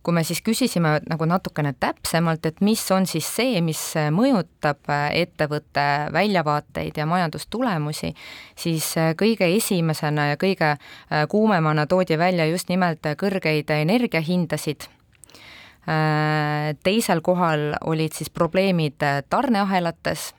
[0.08, 3.82] kui me siis küsisime nagu natukene täpsemalt, et mis on siis see, mis
[4.16, 5.84] mõjutab ettevõtte
[6.16, 8.14] väljavaateid ja majandustulemusi,
[8.56, 8.88] siis
[9.20, 14.88] kõige esimesena ja kõige äh, kuumemana toodi välja just nimelt kõrgeid energiahindasid.
[14.88, 20.30] Äh, teisel kohal olid siis probleemid tarneahelates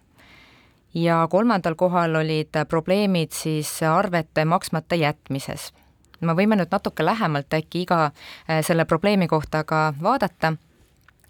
[0.96, 5.74] ja kolmandal kohal olid probleemid siis arvete maksmata jätmises
[6.20, 10.54] me võime nüüd natuke lähemalt äkki iga äh, selle probleemi kohta ka vaadata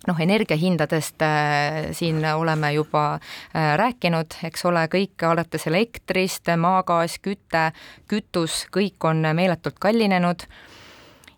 [0.07, 7.71] noh, energiahindadest äh, siin oleme juba äh, rääkinud, eks ole, kõik alates elektrist, maagaas, küte,
[8.09, 10.47] kütus, kõik on meeletult kallinenud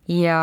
[0.09, 0.41] ja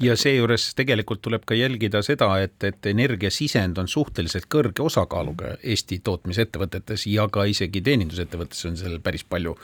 [0.00, 6.00] ja seejuures tegelikult tuleb ka jälgida seda, et, et energiasisend on suhteliselt kõrge osakaaluga Eesti
[6.04, 9.54] tootmisettevõtetes ja ka isegi teenindusettevõtetes on seal päris palju.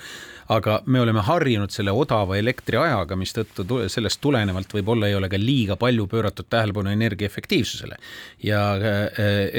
[0.50, 5.76] Aga me oleme harjunud selle odava elektriajaga, mistõttu sellest tulenevalt võib-olla ei ole ka liiga
[5.80, 7.96] palju pööratud tähelepanu energia efektiivsusele.
[8.42, 9.02] ja äh,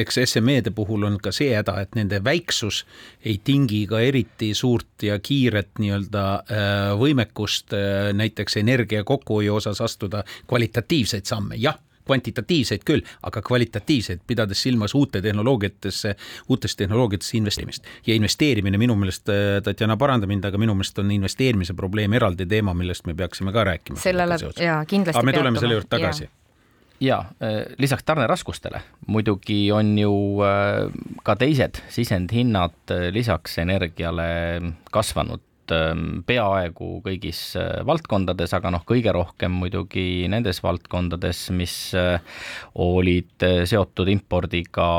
[0.03, 2.83] eks SME-de puhul on ka see häda, et nende väiksus
[3.23, 9.81] ei tingi ka eriti suurt ja kiiret nii-öelda äh, võimekust äh, näiteks energia kokkuhoiu osas
[9.81, 11.79] astuda kvalitatiivseid samme, jah
[12.11, 16.15] kvantitatiivseid küll, aga kvalitatiivseid, pidades silmas uute tehnoloogiatesse,
[16.49, 17.87] uutesse tehnoloogiatesse investeerimist.
[18.07, 22.45] ja investeerimine minu meelest, äh, Tatjana, paranda mind, aga minu meelest on investeerimise probleem eraldi
[22.45, 23.99] teema, millest me peaksime ka rääkima.
[23.99, 25.19] sellele ja kindlasti.
[25.19, 26.29] aga me tuleme selle juurde tagasi
[27.01, 30.13] ja äh, lisaks tarneraskustele muidugi on ju
[30.45, 30.91] äh,
[31.23, 34.27] ka teised sisendhinnad lisaks energiale
[34.91, 42.19] kasvanud peaaegu kõigis äh, valdkondades, aga noh, kõige rohkem muidugi nendes valdkondades, mis äh,
[42.75, 44.89] olid äh, seotud impordiga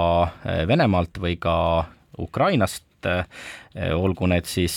[0.69, 1.57] Venemaalt või ka
[2.21, 4.75] Ukrainast, olgu need siis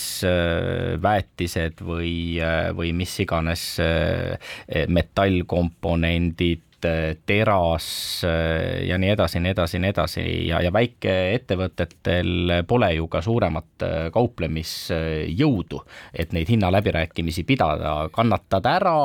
[0.98, 2.40] väetised või,
[2.74, 3.76] või mis iganes
[4.90, 6.65] metallkomponendid,
[7.26, 8.22] teras
[8.86, 13.94] ja nii edasi, nii edasi, nii edasi ja, ja väikeettevõtetel pole ju ka suuremat äh,
[14.14, 15.80] kauplemisjõudu,
[16.14, 18.96] et neid hinnaläbirääkimisi pidada, kannatad ära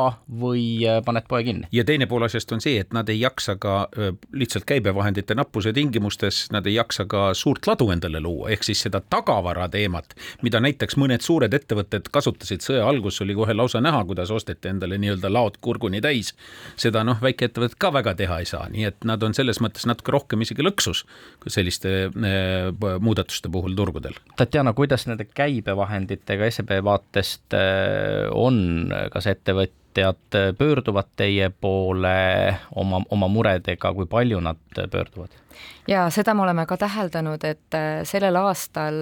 [0.41, 1.69] või äh, paned poe kinni.
[1.71, 5.73] ja teine pool asjast on see, et nad ei jaksa ka äh, lihtsalt käibevahendite nappuse
[5.73, 10.61] tingimustes, nad ei jaksa ka suurt ladu endale luua, ehk siis seda tagavara teemat, mida
[10.63, 15.31] näiteks mõned suured ettevõtted kasutasid sõja alguses, oli kohe lausa näha, kuidas osteti endale nii-öelda
[15.31, 16.33] laod kurguni täis.
[16.75, 19.85] seda noh, väikeettevõtted ettevõtted ka väga teha ei saa, nii et nad on selles mõttes
[19.89, 21.03] natuke rohkem isegi lõksus
[21.47, 24.17] selliste äh, muudatuste puhul turgudel.
[24.39, 29.77] Tatjana, kuidas nende käibevahenditega SEB vaatest äh, on, kas ettevõtjad
[30.57, 34.57] pöörduvad teie poole oma, oma muredega, kui palju nad
[34.91, 35.41] pöörduvad?
[35.87, 38.97] ja seda me oleme ka täheldanud, et äh, sellel aastal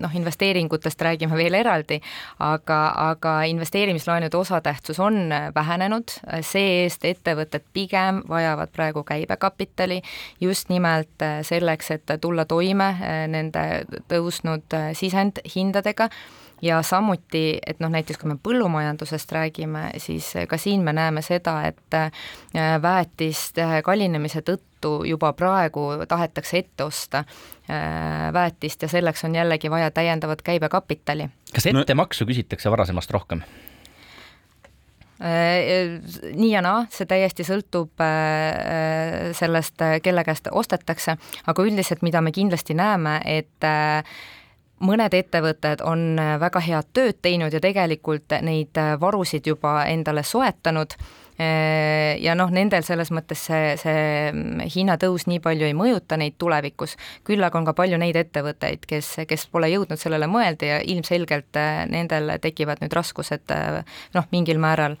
[0.00, 2.00] noh, investeeringutest räägime veel eraldi,
[2.42, 10.02] aga, aga investeerimislaenude osatähtsus on äh, vähenenud, see-eest ettevõtted pigem vajavad praegu käibekapitali
[10.40, 12.92] just nimelt selleks, et tulla toime
[13.32, 16.10] nende tõusnud sisendhindadega
[16.62, 21.58] ja samuti, et noh, näiteks kui me põllumajandusest räägime, siis ka siin me näeme seda,
[21.68, 21.98] et
[22.82, 27.24] väetiste kallinemise tõttu juba praegu tahetakse ette osta
[28.32, 31.28] väetist ja selleks on jällegi vaja täiendavat käibekapitali.
[31.54, 33.42] kas ettemaksu küsitakse varasemast rohkem?
[35.16, 41.16] Nii ja naa, see täiesti sõltub äh, sellest, kelle käest ostetakse,
[41.48, 43.64] aga üldiselt, mida me kindlasti näeme, et
[44.80, 50.98] mõned ettevõtted on väga head tööd teinud ja tegelikult neid varusid juba endale soetanud
[51.40, 56.94] Äh, ja noh, nendel selles mõttes see, see hinnatõus nii palju ei mõjuta neid tulevikus,
[57.28, 61.60] küll aga on ka palju neid ettevõtteid, kes, kes pole jõudnud sellele mõelda ja ilmselgelt
[61.60, 63.82] äh, nendel tekivad nüüd raskused äh,
[64.16, 64.96] noh, mingil määral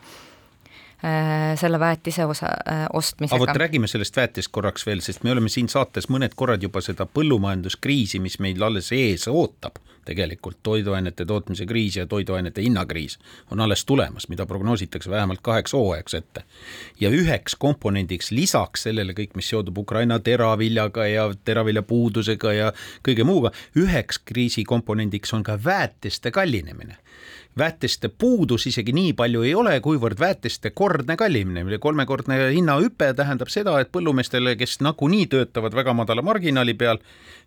[1.60, 2.48] selle väetise osa,
[2.96, 3.36] ostmisega.
[3.36, 6.80] aga vot räägime sellest väetist korraks veel, sest me oleme siin saates mõned korrad juba
[6.80, 13.18] seda põllumajanduskriisi, mis meil alles ees ootab tegelikult toiduainete tootmise kriis ja toiduainete hinnakriis
[13.50, 16.44] on alles tulemas, mida prognoositakse vähemalt kaheks hooajaks ette.
[17.00, 22.72] ja üheks komponendiks lisaks sellele kõik, mis seondub Ukraina teraviljaga ja teravilja puudusega ja
[23.08, 26.96] kõige muuga, üheks kriisikomponendiks on ka väetiste kallinemine
[27.58, 33.78] väetiste puudus isegi nii palju ei ole, kuivõrd väetiste kordne kallinemine, kolmekordne hinnahüpe tähendab seda,
[33.80, 37.00] et põllumeestele, kes nagunii töötavad väga madala marginaali peal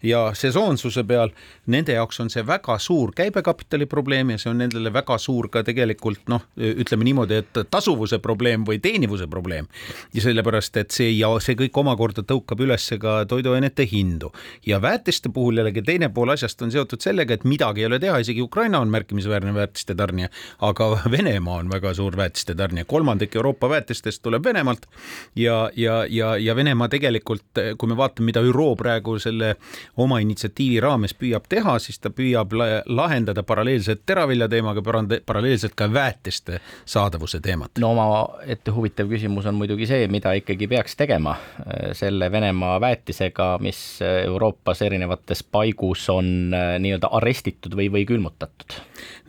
[0.03, 1.33] ja sesoonsuse peal,
[1.67, 5.63] nende jaoks on see väga suur käibekapitali probleem ja see on nendele väga suur ka
[5.67, 9.67] tegelikult noh, ütleme niimoodi, et tasuvuse probleem või teenivuse probleem.
[10.13, 14.31] ja sellepärast, et see ja see kõik omakorda tõukab üles ka toiduainete hindu
[14.65, 18.19] ja väetiste puhul jällegi teine pool asjast on seotud sellega, et midagi ei ole teha,
[18.23, 20.29] isegi Ukraina on märkimisväärne väetiste tarnija,
[20.61, 24.87] aga Venemaa on väga suur väetiste tarnija, kolmandik Euroopa väetistest tuleb Venemaalt
[25.35, 29.55] ja, ja, ja, ja Venemaa tegelikult, kui me vaatame, mida ÜRO praegu selle
[29.97, 32.38] oma initsiatiivi raames püüab teha, siis ta püüab
[32.85, 34.83] lahendada paralleelselt teravilja teemaga,
[35.25, 37.71] paralleelselt ka väetiste saadavuse teemat.
[37.79, 43.57] no omaette huvitav küsimus on muidugi see, mida ikkagi peaks tegema äh, selle Venemaa väetisega,
[43.61, 48.79] mis Euroopas erinevates paigus on äh, nii-öelda arestitud või, või külmutatud?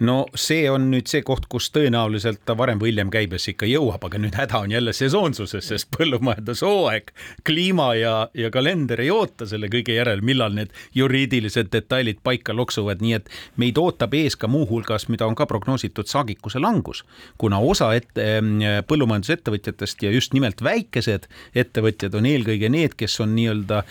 [0.06, 3.68] no see see on nüüd see koht, kus tõenäoliselt ta varem või hiljem käibesse ikka
[3.68, 7.12] jõuab, aga nüüd häda on jälle sesoonsuses, sest põllumajandushooaeg,
[7.46, 12.99] kliima ja, ja kalender ei oota selle kõige järel, millal need juriidilised detailid paika loksuvad,
[13.00, 17.04] nii et meid ootab ees ka muuhulgas, mida on ka prognoositud, saagikuse langus.
[17.38, 18.40] kuna osa ette,
[18.86, 23.82] põllumajandusettevõtjatest ja just nimelt väikesed ettevõtjad on eelkõige need, kes on nii-öelda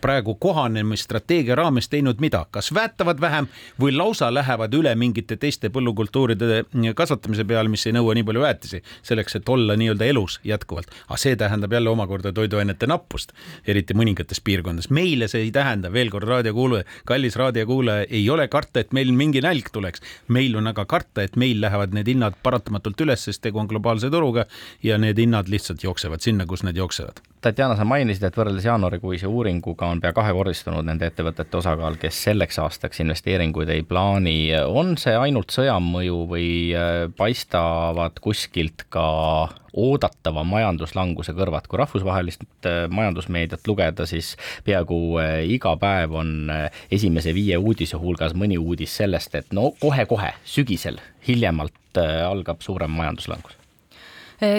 [0.00, 3.48] praegu kohanemisstrateegia raames teinud mida, kas väetavad vähem
[3.80, 6.64] või lausa lähevad üle mingite teiste põllukultuuride
[6.96, 10.90] kasvatamise peale, mis ei nõua nii palju väetisi, selleks et olla nii-öelda elus jätkuvalt.
[11.08, 13.32] aga see tähendab jälle omakorda toiduainete nappust,
[13.66, 14.90] eriti mõningates piirkondades.
[14.90, 19.42] meile see ei tähenda, veel kord raadiokuulaja, kallis raadiokuulaja, ei ole karta, et meil mingi
[19.44, 20.02] nälg tuleks.
[20.28, 24.10] meil on aga karta, et meil lähevad need hinnad paratamatult üles, sest tegu on globaalse
[24.10, 24.46] turuga
[24.82, 27.22] ja need hinnad lihtsalt jooksevad sinna, kus need jooksevad.
[27.46, 32.58] Tatjana, sa mainisid, et võrreldes jaanuarikuise uuringuga on pea kahekordistunud nende ettevõtete osakaal, kes selleks
[32.58, 34.50] aastaks investeeringuid ei plaani.
[34.66, 39.04] on see ainult sõja mõju või äh, paistavad kuskilt ka
[39.76, 44.32] oodatava majanduslanguse kõrvad, kui rahvusvahelist äh, majandusmeediat lugeda, siis
[44.66, 46.50] peaaegu äh, iga päev on
[46.90, 53.54] esimese viie uudise hulgas mõni uudis sellest, et no kohe-kohe sügisel hiljemalt algab suurem majanduslangus.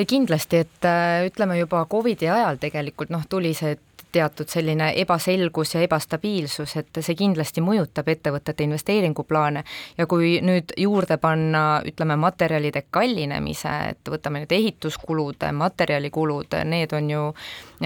[0.08, 0.88] Kindlasti, et
[1.28, 3.76] ütleme juba Covidi ajal tegelikult noh, tuli see
[4.18, 9.64] teatud selline ebaselgus ja ebastabiilsus, et see kindlasti mõjutab ettevõtete investeeringuplaane.
[9.98, 17.10] Ja kui nüüd juurde panna, ütleme, materjalide kallinemise, et võtame nüüd ehituskulud, materjalikulud, need on
[17.14, 17.24] ju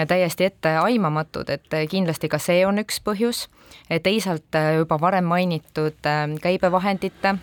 [0.07, 3.45] täiesti etteaimamatud, et kindlasti ka see on üks põhjus,
[4.03, 7.37] teisalt juba varem mainitud käibevahendite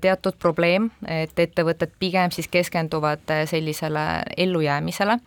[0.00, 4.04] teatud probleem, et ettevõtted pigem siis keskenduvad sellisele
[4.36, 5.18] ellujäämisele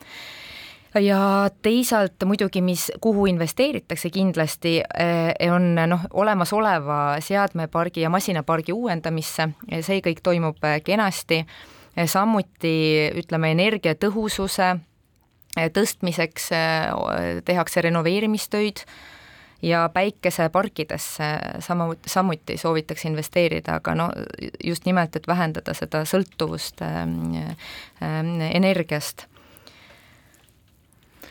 [1.00, 9.50] ja teisalt muidugi, mis, kuhu investeeritakse kindlasti, eh, on noh, olemasoleva seadmepargi ja masinapargi uuendamisse,
[9.82, 11.44] see kõik toimub eh, kenasti,
[12.06, 12.74] samuti
[13.18, 16.50] ütleme, energiatõhususe eh, tõstmiseks
[17.46, 18.84] tehakse renoveerimistöid
[19.62, 21.32] ja päikeseparkidesse
[21.66, 24.12] sama, samuti soovitakse investeerida, aga no
[24.64, 26.84] just nimelt, et vähendada seda sõltuvust
[28.02, 29.26] energiast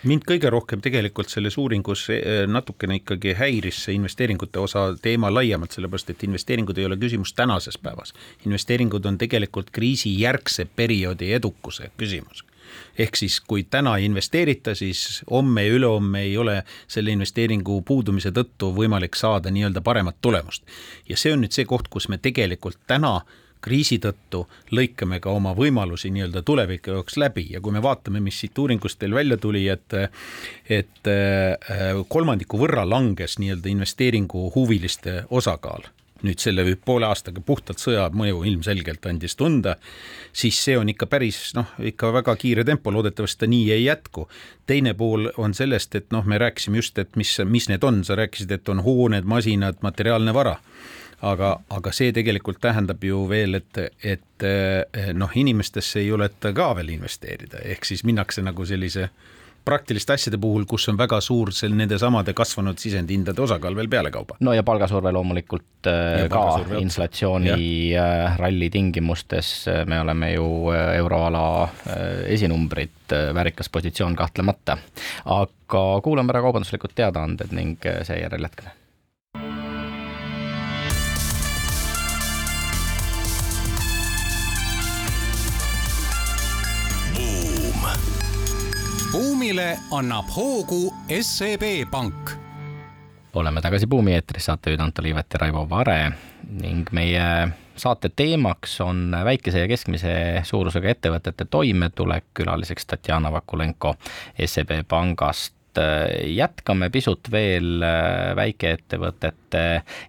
[0.06, 5.74] mind kõige rohkem tegelikult selles uuringus eh, natukene ikkagi häiris see investeeringute osa teema laiemalt,
[5.76, 8.14] sellepärast et investeeringud ei ole küsimus tänases päevas.
[8.46, 12.44] investeeringud on tegelikult kriisijärgse perioodi edukuse küsimus
[12.98, 18.32] ehk siis, kui täna ei investeerita, siis homme ja ülehomme ei ole selle investeeringu puudumise
[18.34, 20.64] tõttu võimalik saada nii-öelda paremat tulemust.
[21.08, 23.20] ja see on nüüd see koht, kus me tegelikult täna
[23.60, 24.44] kriisi tõttu
[24.76, 27.46] lõikame ka oma võimalusi nii-öelda tuleviku jaoks läbi.
[27.50, 29.98] Ja kui me vaatame, mis siit uuringust teil välja tuli, et
[30.70, 35.86] et äh, kolmandiku võrra langes nii-öelda investeeringu huviliste osakaal
[36.24, 39.76] nüüd selle poole aastaga puhtalt sõja mõju ilmselgelt andis tunda,
[40.32, 44.28] siis see on ikka päris noh, ikka väga kiire tempo, loodetavasti ta nii ei jätku.
[44.66, 48.16] teine pool on sellest, et noh, me rääkisime just, et mis, mis need on, sa
[48.16, 50.56] rääkisid, et on hooned, masinad, materiaalne vara
[51.24, 56.72] aga, aga see tegelikult tähendab ju veel, et, et eh, noh, inimestesse ei juleta ka
[56.76, 59.08] veel investeerida, ehk siis minnakse nagu sellise
[59.66, 64.36] praktiliste asjade puhul, kus on väga suur seal nendesamade kasvanud sisendhindade osakaal veel pealekauba.
[64.46, 67.50] no ja palgasurve loomulikult eh, ja ka palgasurve inflatsiooni
[67.90, 68.06] ja.
[68.06, 69.52] Eh, ralli tingimustes,
[69.88, 71.44] me oleme ju euroala
[72.28, 74.78] esinumbrid, väärikas positsioon kahtlemata.
[75.24, 78.85] aga kuulame ära kaubanduslikud teadaanded ning seejärel jätkame
[89.46, 92.30] buumile annab hoogu SEB Pank.
[93.34, 96.12] oleme tagasi Buumi eetris, saatejuhid Anto Liivet ja Raivo Vare
[96.50, 103.94] ning meie saate teemaks on väikese ja keskmise suurusega ettevõtete toimetulek, külaliseks Tatjana Vakulenko
[104.46, 105.55] SEB Pangast
[106.36, 107.84] jätkame pisut veel
[108.36, 109.64] väikeettevõtete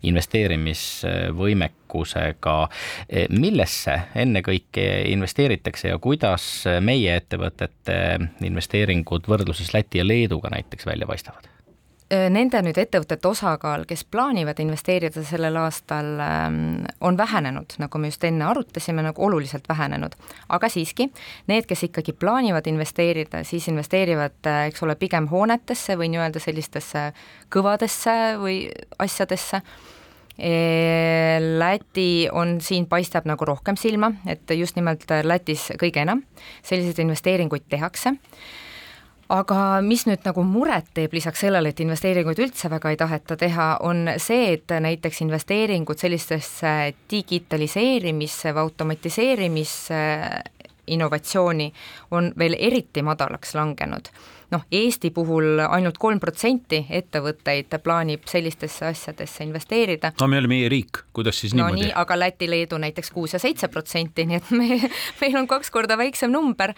[0.10, 2.70] investeerimisvõimekust võimekusega.
[3.30, 11.57] millesse ennekõike investeeritakse ja kuidas meie ettevõtete investeeringud võrdluses Läti ja Leeduga näiteks välja paistavad?
[12.08, 16.14] Nende nüüd ettevõtete osakaal, kes plaanivad investeerida sellel aastal,
[17.04, 20.16] on vähenenud, nagu me just enne arutasime, nagu oluliselt vähenenud.
[20.50, 21.10] aga siiski,
[21.52, 24.40] need, kes ikkagi plaanivad investeerida, siis investeerivad,
[24.70, 27.12] eks ole, pigem hoonetesse või nii-öelda sellistesse
[27.52, 28.62] kõvadesse või
[29.00, 29.62] asjadesse
[31.58, 36.22] Läti on siin, paistab nagu rohkem silma, et just nimelt Lätis kõige enam
[36.62, 38.14] selliseid investeeringuid tehakse
[39.30, 43.68] aga mis nüüd nagu muret teeb lisaks sellele, et investeeringuid üldse väga ei taheta teha,
[43.88, 46.74] on see, et näiteks investeeringud sellistesse
[47.12, 50.02] digitaliseerimisse või automatiseerimisse
[50.88, 51.72] innovatsiooni
[52.16, 54.12] on veel eriti madalaks langenud
[54.52, 60.14] noh, Eesti puhul ainult kolm protsenti ettevõtteid plaanib sellistesse asjadesse investeerida.
[60.22, 61.88] no me oleme e-riik, kuidas siis no niimoodi?
[61.88, 64.80] nii, aga Läti, Leedu näiteks kuus ja seitse protsenti, nii et me,
[65.22, 66.74] meil on kaks korda väiksem number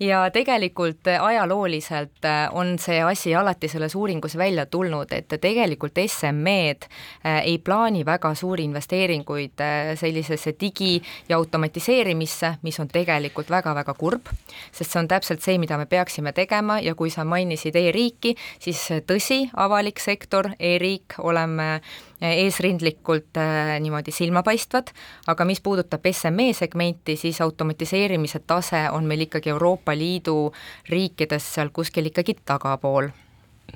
[0.00, 6.86] ja tegelikult ajalooliselt äh, on see asi alati selles uuringus välja tulnud, et tegelikult SME-d
[6.86, 13.94] äh, ei plaani väga suuri investeeringuid äh, sellisesse digi- ja automatiseerimisse, mis on tegelikult väga-väga
[13.94, 14.30] kurb,
[14.72, 18.86] sest see on täpselt see, mida me peaksime tegema ja kui sa mainisid e-riiki, siis
[19.06, 21.80] tõsi, avalik sektor e, e-riik, oleme
[22.20, 24.90] eesrindlikult äh, niimoodi silmapaistvad,
[25.26, 30.52] aga mis puudutab SME segmenti, siis automatiseerimise tase on meil ikkagi Euroopa Liidu
[30.90, 33.10] riikides seal kuskil ikkagi tagapool.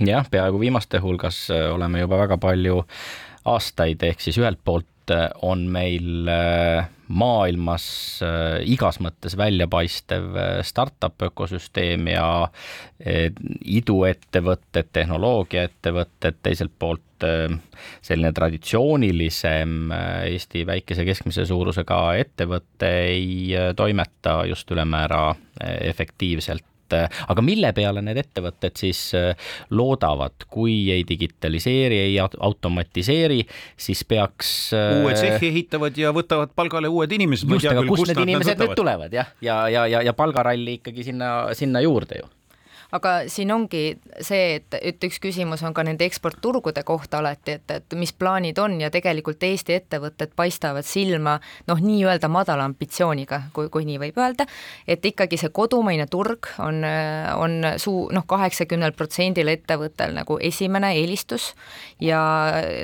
[0.01, 2.83] jah, peaaegu viimaste hulgas äh, oleme juba väga palju
[3.45, 6.27] aastaid, ehk siis ühelt poolt äh, on meil
[7.13, 7.85] maailmas
[8.65, 10.37] igas mõttes väljapaistev
[10.67, 12.27] startup ökosüsteem ja
[13.79, 17.27] iduettevõtted, tehnoloogiaettevõtted, teiselt poolt
[18.03, 19.93] selline traditsioonilisem
[20.27, 25.29] Eesti väikese keskmise suurusega ettevõte ei toimeta just ülemäära
[25.93, 29.01] efektiivselt aga mille peale need ettevõtted siis
[29.71, 33.41] loodavad, kui ei digitaliseeri, ei automatiseeri,
[33.77, 34.53] siis peaks.
[35.03, 37.51] uue tsehhi ehitavad ja võtavad palgale uued inimesed.
[37.51, 41.33] just, aga kust need inimesed nüüd tulevad jah, ja, ja, ja, ja palgaralli ikkagi sinna,
[41.59, 42.31] sinna juurde ju
[42.93, 43.83] aga siin ongi
[44.21, 48.59] see, et, et üks küsimus on ka nende eksportturgude kohta alati, et, et mis plaanid
[48.61, 51.39] on ja tegelikult Eesti ettevõtted paistavad silma
[51.71, 54.47] noh, nii-öelda madala ambitsiooniga, kui, kui nii võib öelda,
[54.87, 56.83] et ikkagi see kodumaine turg on,
[57.41, 61.53] on suu-, noh, kaheksakümnel protsendil ettevõttel nagu esimene eelistus
[62.03, 62.21] ja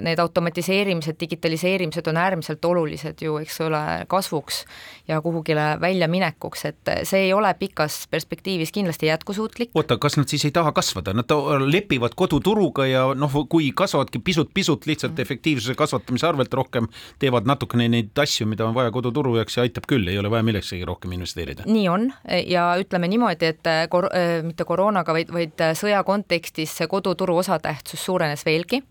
[0.05, 4.65] need automatiseerimised, digitaliseerimised on äärmiselt olulised ju, eks ole, kasvuks
[5.09, 9.71] ja kuhugile väljaminekuks, et see ei ole pikas perspektiivis kindlasti jätkusuutlik.
[9.75, 11.32] oota, kas nad siis ei taha kasvada, nad
[11.66, 15.22] lepivad koduturuga ja noh, kui kasvavadki pisut-pisut lihtsalt mm.
[15.26, 16.88] efektiivsuse kasvatamise arvelt rohkem,
[17.18, 20.46] teevad natukene neid asju, mida on vaja koduturu jaoks ja aitab küll, ei ole vaja
[20.46, 21.66] millekski rohkem investeerida.
[21.66, 22.11] nii on
[22.46, 24.11] ja ütleme niimoodi, et kor-,
[24.46, 28.82] mitte koroonaga, vaid, vaid sõja kontekstis see koduturu osatähtsus suurenes veelgi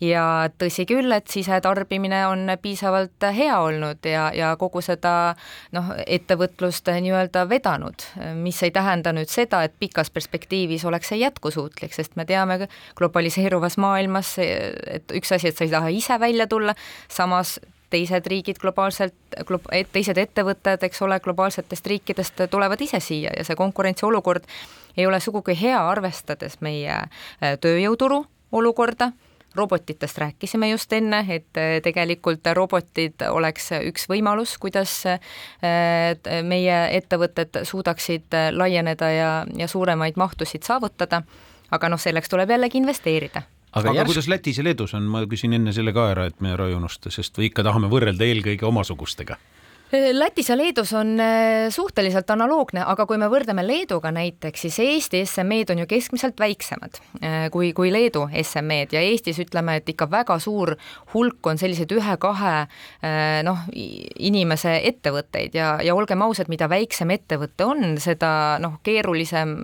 [0.00, 5.34] ja tõsi küll, et sisetarbimine on piisavalt hea olnud ja, ja kogu seda
[5.76, 8.06] noh, ettevõtlust nii-öelda vedanud,
[8.40, 12.66] mis ei tähenda nüüd seda, et pikas perspektiivis oleks see jätkusuutlik, sest me teame
[12.98, 16.76] globaliseeruvas maailmas, et üks asi, et sa ei taha ise välja tulla,
[17.08, 17.58] samas
[17.90, 19.14] teised riigid globaalselt,
[19.92, 24.48] teised ettevõtted, eks ole, globaalsetest riikidest tulevad ise siia ja see konkurentsiolukord
[24.96, 26.98] ei ole sugugi hea, arvestades meie
[27.62, 28.24] tööjõuturu
[28.56, 29.12] olukorda
[29.56, 35.20] robotitest rääkisime just enne, et äh, tegelikult robotid oleks üks võimalus, kuidas äh,
[36.46, 41.22] meie ettevõtted suudaksid äh, laieneda ja, ja suuremaid mahtusid saavutada,
[41.70, 43.42] aga noh, selleks tuleb jällegi investeerida.
[43.76, 44.12] Aga, aga järsk...
[44.12, 46.76] kuidas Lätis ja Leedus on, ma küsin enne selle ka ära, et me ära ei
[46.78, 49.36] unusta, sest ikka tahame võrrelda eelkõige omasugustega
[49.92, 55.20] Lätis ja Leedus on äh, suhteliselt analoogne, aga kui me võrdleme Leeduga näiteks, siis Eesti
[55.22, 60.08] SME-d on ju keskmiselt väiksemad äh, kui, kui Leedu SME-d ja Eestis ütleme, et ikka
[60.10, 60.72] väga suur
[61.12, 65.54] hulk on selliseid ühe-kahe äh, noh, inimese ettevõtteid.
[65.54, 69.54] Ja, ja olgem ausad, mida väiksem ettevõte on, seda noh, keerulisem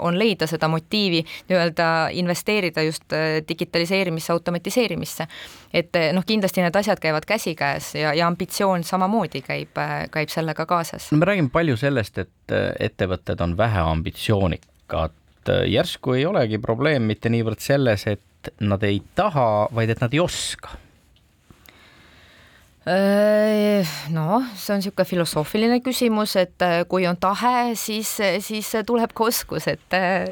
[0.00, 3.12] on leida seda motiivi nii-öelda investeerida just
[3.48, 5.28] digitaliseerimisse, automatiseerimisse.
[5.76, 10.66] et noh, kindlasti need asjad käivad käsikäes ja, ja ambitsioon samamoodi käib käib, käib sellega
[10.66, 11.10] kaasas.
[11.12, 15.14] no me räägime palju sellest, et ettevõtted on väheambitsioonikad.
[15.66, 20.20] järsku ei olegi probleem mitte niivõrd selles, et nad ei taha, vaid et nad ei
[20.20, 20.76] oska
[22.88, 28.10] noh, see on niisugune filosoofiline küsimus, et äh, kui on tahe, siis,
[28.44, 30.24] siis tuleb ka oskus, et äh,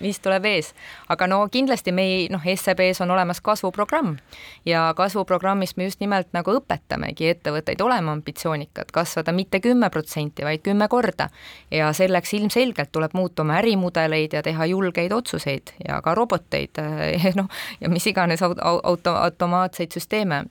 [0.00, 0.72] mis tuleb ees.
[1.12, 4.16] aga no kindlasti me ei, noh, SEB-s on olemas kasvuprogramm
[4.64, 10.64] ja kasvuprogrammis me just nimelt nagu õpetamegi ettevõtteid olema ambitsioonikad, kasvada mitte kümme protsenti, vaid
[10.64, 11.28] kümme korda.
[11.70, 16.80] ja selleks ilmselgelt tuleb muutuma ärimudeleid ja teha julgeid otsuseid ja ka roboteid,
[17.40, 20.44] noh, ja mis iganes auto, automaatseid süsteeme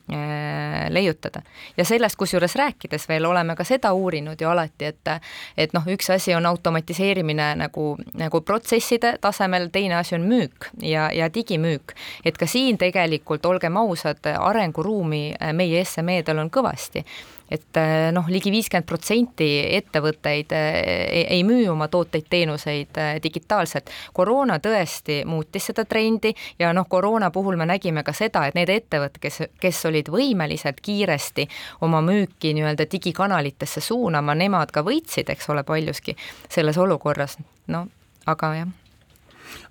[0.90, 1.50] leiutada kohta.
[1.76, 5.08] ja sellest kusjuures rääkides veel oleme ka seda uurinud ju alati, et
[5.56, 11.10] et noh, üks asi on automatiseerimine nagu, nagu protsesside tasemel, teine asi on müük ja,
[11.12, 11.92] ja digimüük.
[12.24, 17.04] et ka siin tegelikult, olgem ausad, arenguruumi meie SME-del on kõvasti
[17.50, 23.90] et äh, noh, ligi viiskümmend protsenti ettevõtteid ei, ei müü oma tooteid-teenuseid digitaalselt.
[24.12, 28.70] koroona tõesti muutis seda trendi ja noh, koroona puhul me nägime ka seda, et need
[28.72, 31.48] ettevõtted, kes, kes olid võimelised kiiresti
[31.86, 36.16] oma müüki nii-öelda digikanalitesse suunama, nemad ka võitsid, eks ole, paljuski
[36.48, 37.38] selles olukorras,
[37.68, 37.86] no
[38.30, 38.79] aga jah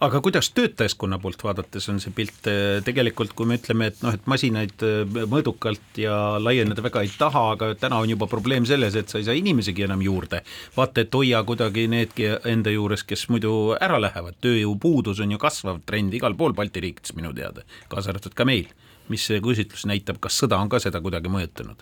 [0.05, 2.49] aga kuidas töötajaskonna poolt vaadates on see pilt
[2.85, 7.45] tegelikult, kui me ütleme, et noh, et masinaid eh, mõõdukalt ja laieneda väga ei taha,
[7.55, 10.41] aga täna on juba probleem selles, et sa ei saa inimesegi enam juurde.
[10.77, 15.81] vaata, et hoia kuidagi needki enda juures, kes muidu ära lähevad, tööjõupuudus on ju kasvav
[15.85, 18.69] trend igal pool Balti riikides minu teada, kaasa arvatud ka meil.
[19.09, 21.81] mis see küsitlus näitab, kas sõda on ka seda kuidagi mõjutanud?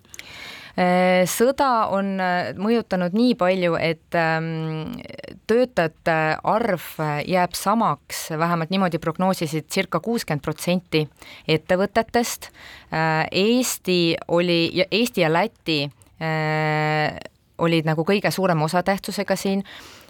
[0.77, 4.99] Äh, sõda on äh, mõjutanud nii palju, et ähm,
[5.49, 6.85] töötajate arv
[7.25, 11.01] jääb samaks, vähemalt niimoodi prognoosisid circa kuuskümmend protsenti
[11.49, 12.51] ettevõtetest.
[12.93, 13.99] Äh, Eesti
[14.29, 15.79] oli, Eesti ja Läti
[17.61, 19.59] olid nagu kõige suurema osatähtsusega siin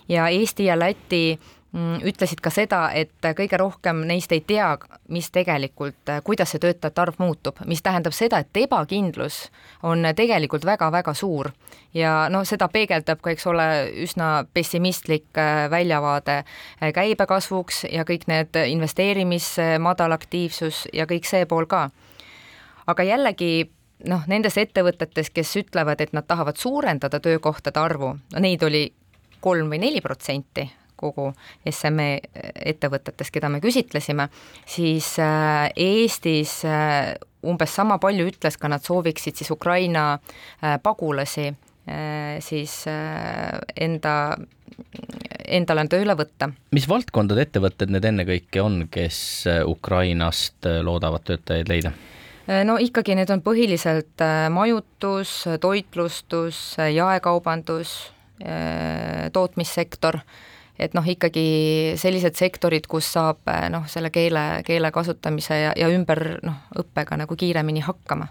[0.08, 1.40] ja Eesti ja Läti
[1.76, 4.70] ütlesid ka seda, et kõige rohkem neist ei tea,
[5.12, 9.50] mis tegelikult, kuidas see töötajate arv muutub, mis tähendab seda, et ebakindlus
[9.84, 11.52] on tegelikult väga-väga suur
[11.94, 13.68] ja no seda peegeldab ka, eks ole,
[14.06, 21.46] üsna pessimistlik äh, väljavaade äh, käibekasvuks ja kõik need investeerimis madal aktiivsus ja kõik see
[21.46, 21.90] pool ka.
[22.88, 23.70] aga jällegi
[24.08, 28.88] noh, nendes ettevõtetes, kes ütlevad, et nad tahavad suurendada töökohtade arvu, neid oli
[29.42, 31.30] kolm või neli protsenti kogu
[31.70, 32.10] SME
[32.74, 34.28] ettevõtetest, keda me küsitlesime,
[34.68, 37.14] siis äh, Eestis äh,
[37.48, 41.54] umbes sama palju ütles ka, nad sooviksid siis Ukraina äh, pagulasi
[42.44, 42.72] siis
[43.80, 44.14] enda,
[45.48, 46.50] endale tööle võtta.
[46.76, 49.20] mis valdkondade ettevõtted need ennekõike on, kes
[49.72, 51.94] Ukrainast loodavad töötajaid leida?
[52.68, 54.20] no ikkagi need on põhiliselt
[54.52, 55.32] majutus,
[55.64, 56.60] toitlustus,
[56.92, 57.96] jaekaubandus,
[59.32, 60.20] tootmissektor
[60.80, 61.48] et noh, ikkagi
[62.00, 67.20] sellised sektorid, kus saab eh, noh, selle keele, keele kasutamise ja, ja ümber noh, õppega
[67.24, 68.30] nagu kiiremini hakkama.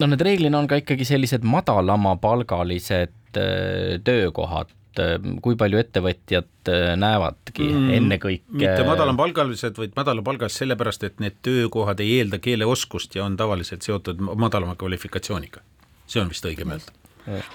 [0.00, 7.68] no need reeglina on ka ikkagi sellised madalamapalgalised eh, töökohad, eh, kui palju ettevõtjad näevadki
[7.68, 13.38] mm, ennekõike mitte madalampalgalised, vaid madalapalgalised sellepärast, et need töökohad ei eelda keeleoskust ja on
[13.38, 15.62] tavaliselt seotud madalama kvalifikatsiooniga.
[16.06, 17.01] see on vist õigem öelda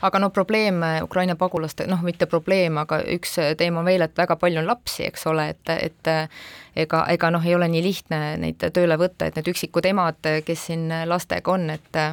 [0.01, 4.17] aga no probleem äh, Ukraina pagulaste, noh, mitte probleem, aga üks äh, teema veel, et
[4.17, 6.41] väga palju on lapsi, eks ole, et, et äh,
[6.85, 10.67] ega, ega noh, ei ole nii lihtne neid tööle võtta, et need üksikud emad, kes
[10.69, 12.03] siin lastega on, et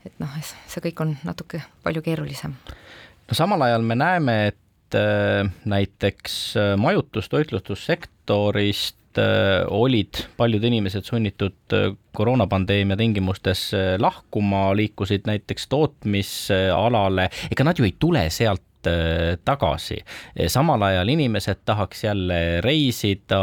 [0.00, 2.56] et noh, see kõik on natuke palju keerulisem.
[3.28, 4.96] no samal ajal me näeme, et
[5.68, 6.38] näiteks
[6.80, 7.28] majutus,
[9.14, 17.66] toitlustussektorist Äh, olid paljud inimesed sunnitud äh, koroonapandeemia tingimustes äh, lahkuma, liikusid näiteks tootmisalale, ega
[17.66, 18.62] nad ju ei tule sealt
[19.44, 19.98] tagasi.
[20.48, 23.40] samal ajal inimesed tahaks jälle reisida,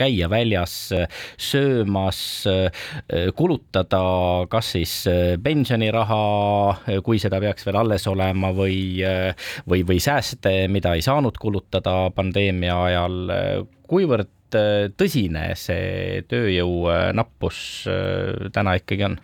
[0.00, 0.94] käia väljas
[1.36, 2.20] söömas,
[3.36, 4.00] kulutada
[4.48, 4.94] kas siis
[5.44, 6.22] pensioniraha,
[7.04, 9.04] kui seda peaks veel alles olema, või,
[9.68, 13.20] või, või sääste, mida ei saanud kulutada pandeemia ajal.
[13.88, 14.37] kuivõrd
[14.98, 19.18] tõsine see tööjõunappus äh, täna ikkagi on?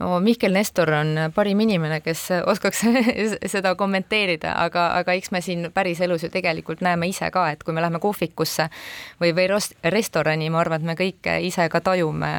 [0.00, 2.82] No Mihkel Nestor on parim inimene, kes oskaks
[3.52, 7.76] seda kommenteerida, aga, aga eks me siin päriselus ju tegelikult näeme ise ka, et kui
[7.76, 8.68] me läheme kohvikusse
[9.20, 9.46] või, või
[9.92, 12.32] restorani, ma arvan, et me kõik ise ka tajume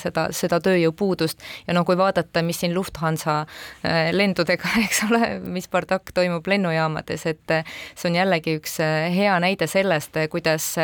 [0.00, 1.42] seda, seda tööjõupuudust.
[1.66, 7.26] Ja no kui vaadata, mis siin Lufthansa äh, lendudega, eks ole, mis bardakk toimub lennujaamades,
[7.32, 7.56] et
[7.94, 10.74] see on jällegi üks äh, hea näide sellest, kuidas,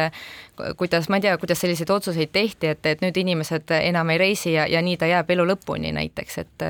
[0.77, 4.55] kuidas, ma ei tea, kuidas selliseid otsuseid tehti, et, et nüüd inimesed enam ei reisi
[4.55, 6.67] ja, ja nii ta jääb elu lõpuni näiteks, et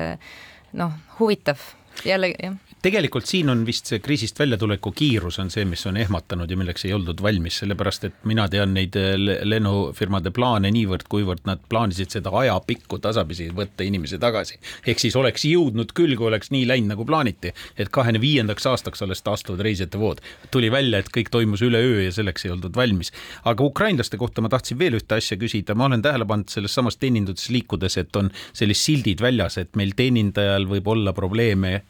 [0.79, 1.61] noh, huvitav
[2.05, 6.51] jälle jah tegelikult siin on vist see kriisist väljatuleku kiirus on see, mis on ehmatanud
[6.51, 9.13] ja milleks ei oldud valmis, sellepärast et mina tean neid eh,
[9.47, 14.59] lennufirmade plaane niivõrd, kuivõrd nad plaanisid seda ajapikku tasapisi võtta inimesi tagasi.
[14.85, 19.05] ehk siis oleks jõudnud küll, kui oleks nii läinud, nagu plaaniti, et kahekümne viiendaks aastaks
[19.05, 20.19] alles taastuvad reisijate vood.
[20.51, 23.13] tuli välja, et kõik toimus üleöö ja selleks ei oldud valmis.
[23.45, 26.99] aga ukrainlaste kohta ma tahtsin veel ühte asja küsida, ma olen tähele pannud selles samas
[26.99, 31.82] teeninduses liikudes, et on sellised sildid väljas, et meil teenindajal võib olla probleeme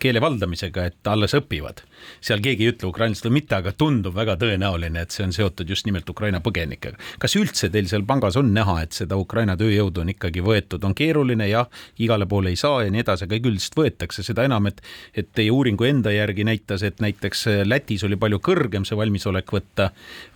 [0.00, 1.82] keele valdamisega, et alles õpivad.
[2.20, 5.68] Seal keegi ei ütle ukrainlased või mitte, aga tundub väga tõenäoline, et see on seotud
[5.68, 6.98] just nimelt Ukraina põgenikega.
[7.18, 10.94] kas üldse teil seal pangas on näha, et seda Ukraina tööjõudu on ikkagi võetud, on
[10.94, 14.82] keeruline, jah, igale poole ei saa ja nii edasi, aga üldiselt võetakse, seda enam, et
[15.14, 19.90] et teie uuringu enda järgi näitas, et näiteks Lätis oli palju kõrgem see valmisolek võtta,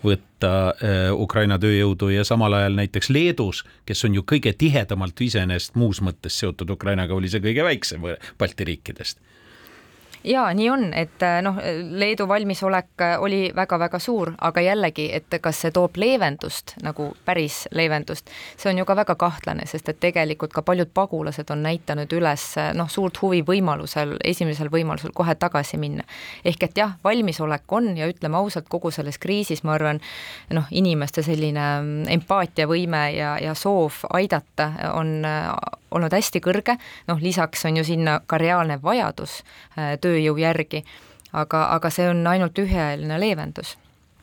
[0.04, 5.76] võtta äh, Ukraina tööjõudu ja samal ajal näiteks Leedus, kes on ju kõige tihedamalt iseenesest
[5.78, 8.04] muus mõttes seotud Ukrainaga, oli see kõige väiksem
[8.38, 9.18] Balti riikidest
[10.24, 11.56] ja nii on, et äh, noh,
[11.90, 17.66] Leedu valmisolek äh, oli väga-väga suur, aga jällegi, et kas see toob leevendust nagu päris
[17.74, 22.12] leevendust, see on ju ka väga kahtlane, sest et tegelikult ka paljud pagulased on näitanud
[22.12, 26.04] üles äh, noh, suurt huvi võimalusel, esimesel võimalusel kohe tagasi minna.
[26.44, 30.00] ehk et jah, valmisolek on ja ütleme ausalt, kogu selles kriisis ma arvan,
[30.50, 35.20] noh, inimeste selline mm, empaatiavõime ja, ja soov aidata on
[35.90, 36.78] olnud hästi kõrge,
[37.08, 39.42] noh lisaks on ju sinna ka reaalne vajadus
[40.00, 40.84] tööjõu järgi,
[41.32, 43.76] aga, aga see on ainult üheajaline leevendus.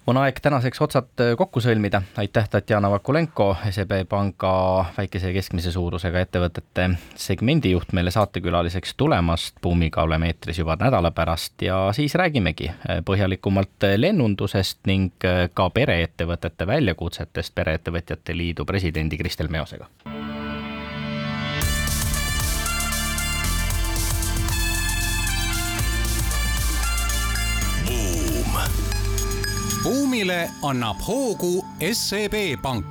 [0.06, 4.52] On aeg tänaseks otsad kokku sõlmida, aitäh, Tatjana Vakulenko, SEB Panga
[4.94, 11.66] väikese ja keskmise suurusega ettevõtete segmendijuht meile saatekülaliseks tulemast, Buumiga oleme eetris juba nädala pärast
[11.66, 12.70] ja siis räägimegi
[13.06, 19.90] põhjalikumalt lennundusest ning ka pereettevõtete väljakutsetest Pereettevõtjate Liidu presidendi Kristel Meosega
[30.16, 32.86] buumile annab hoogu SEB Pank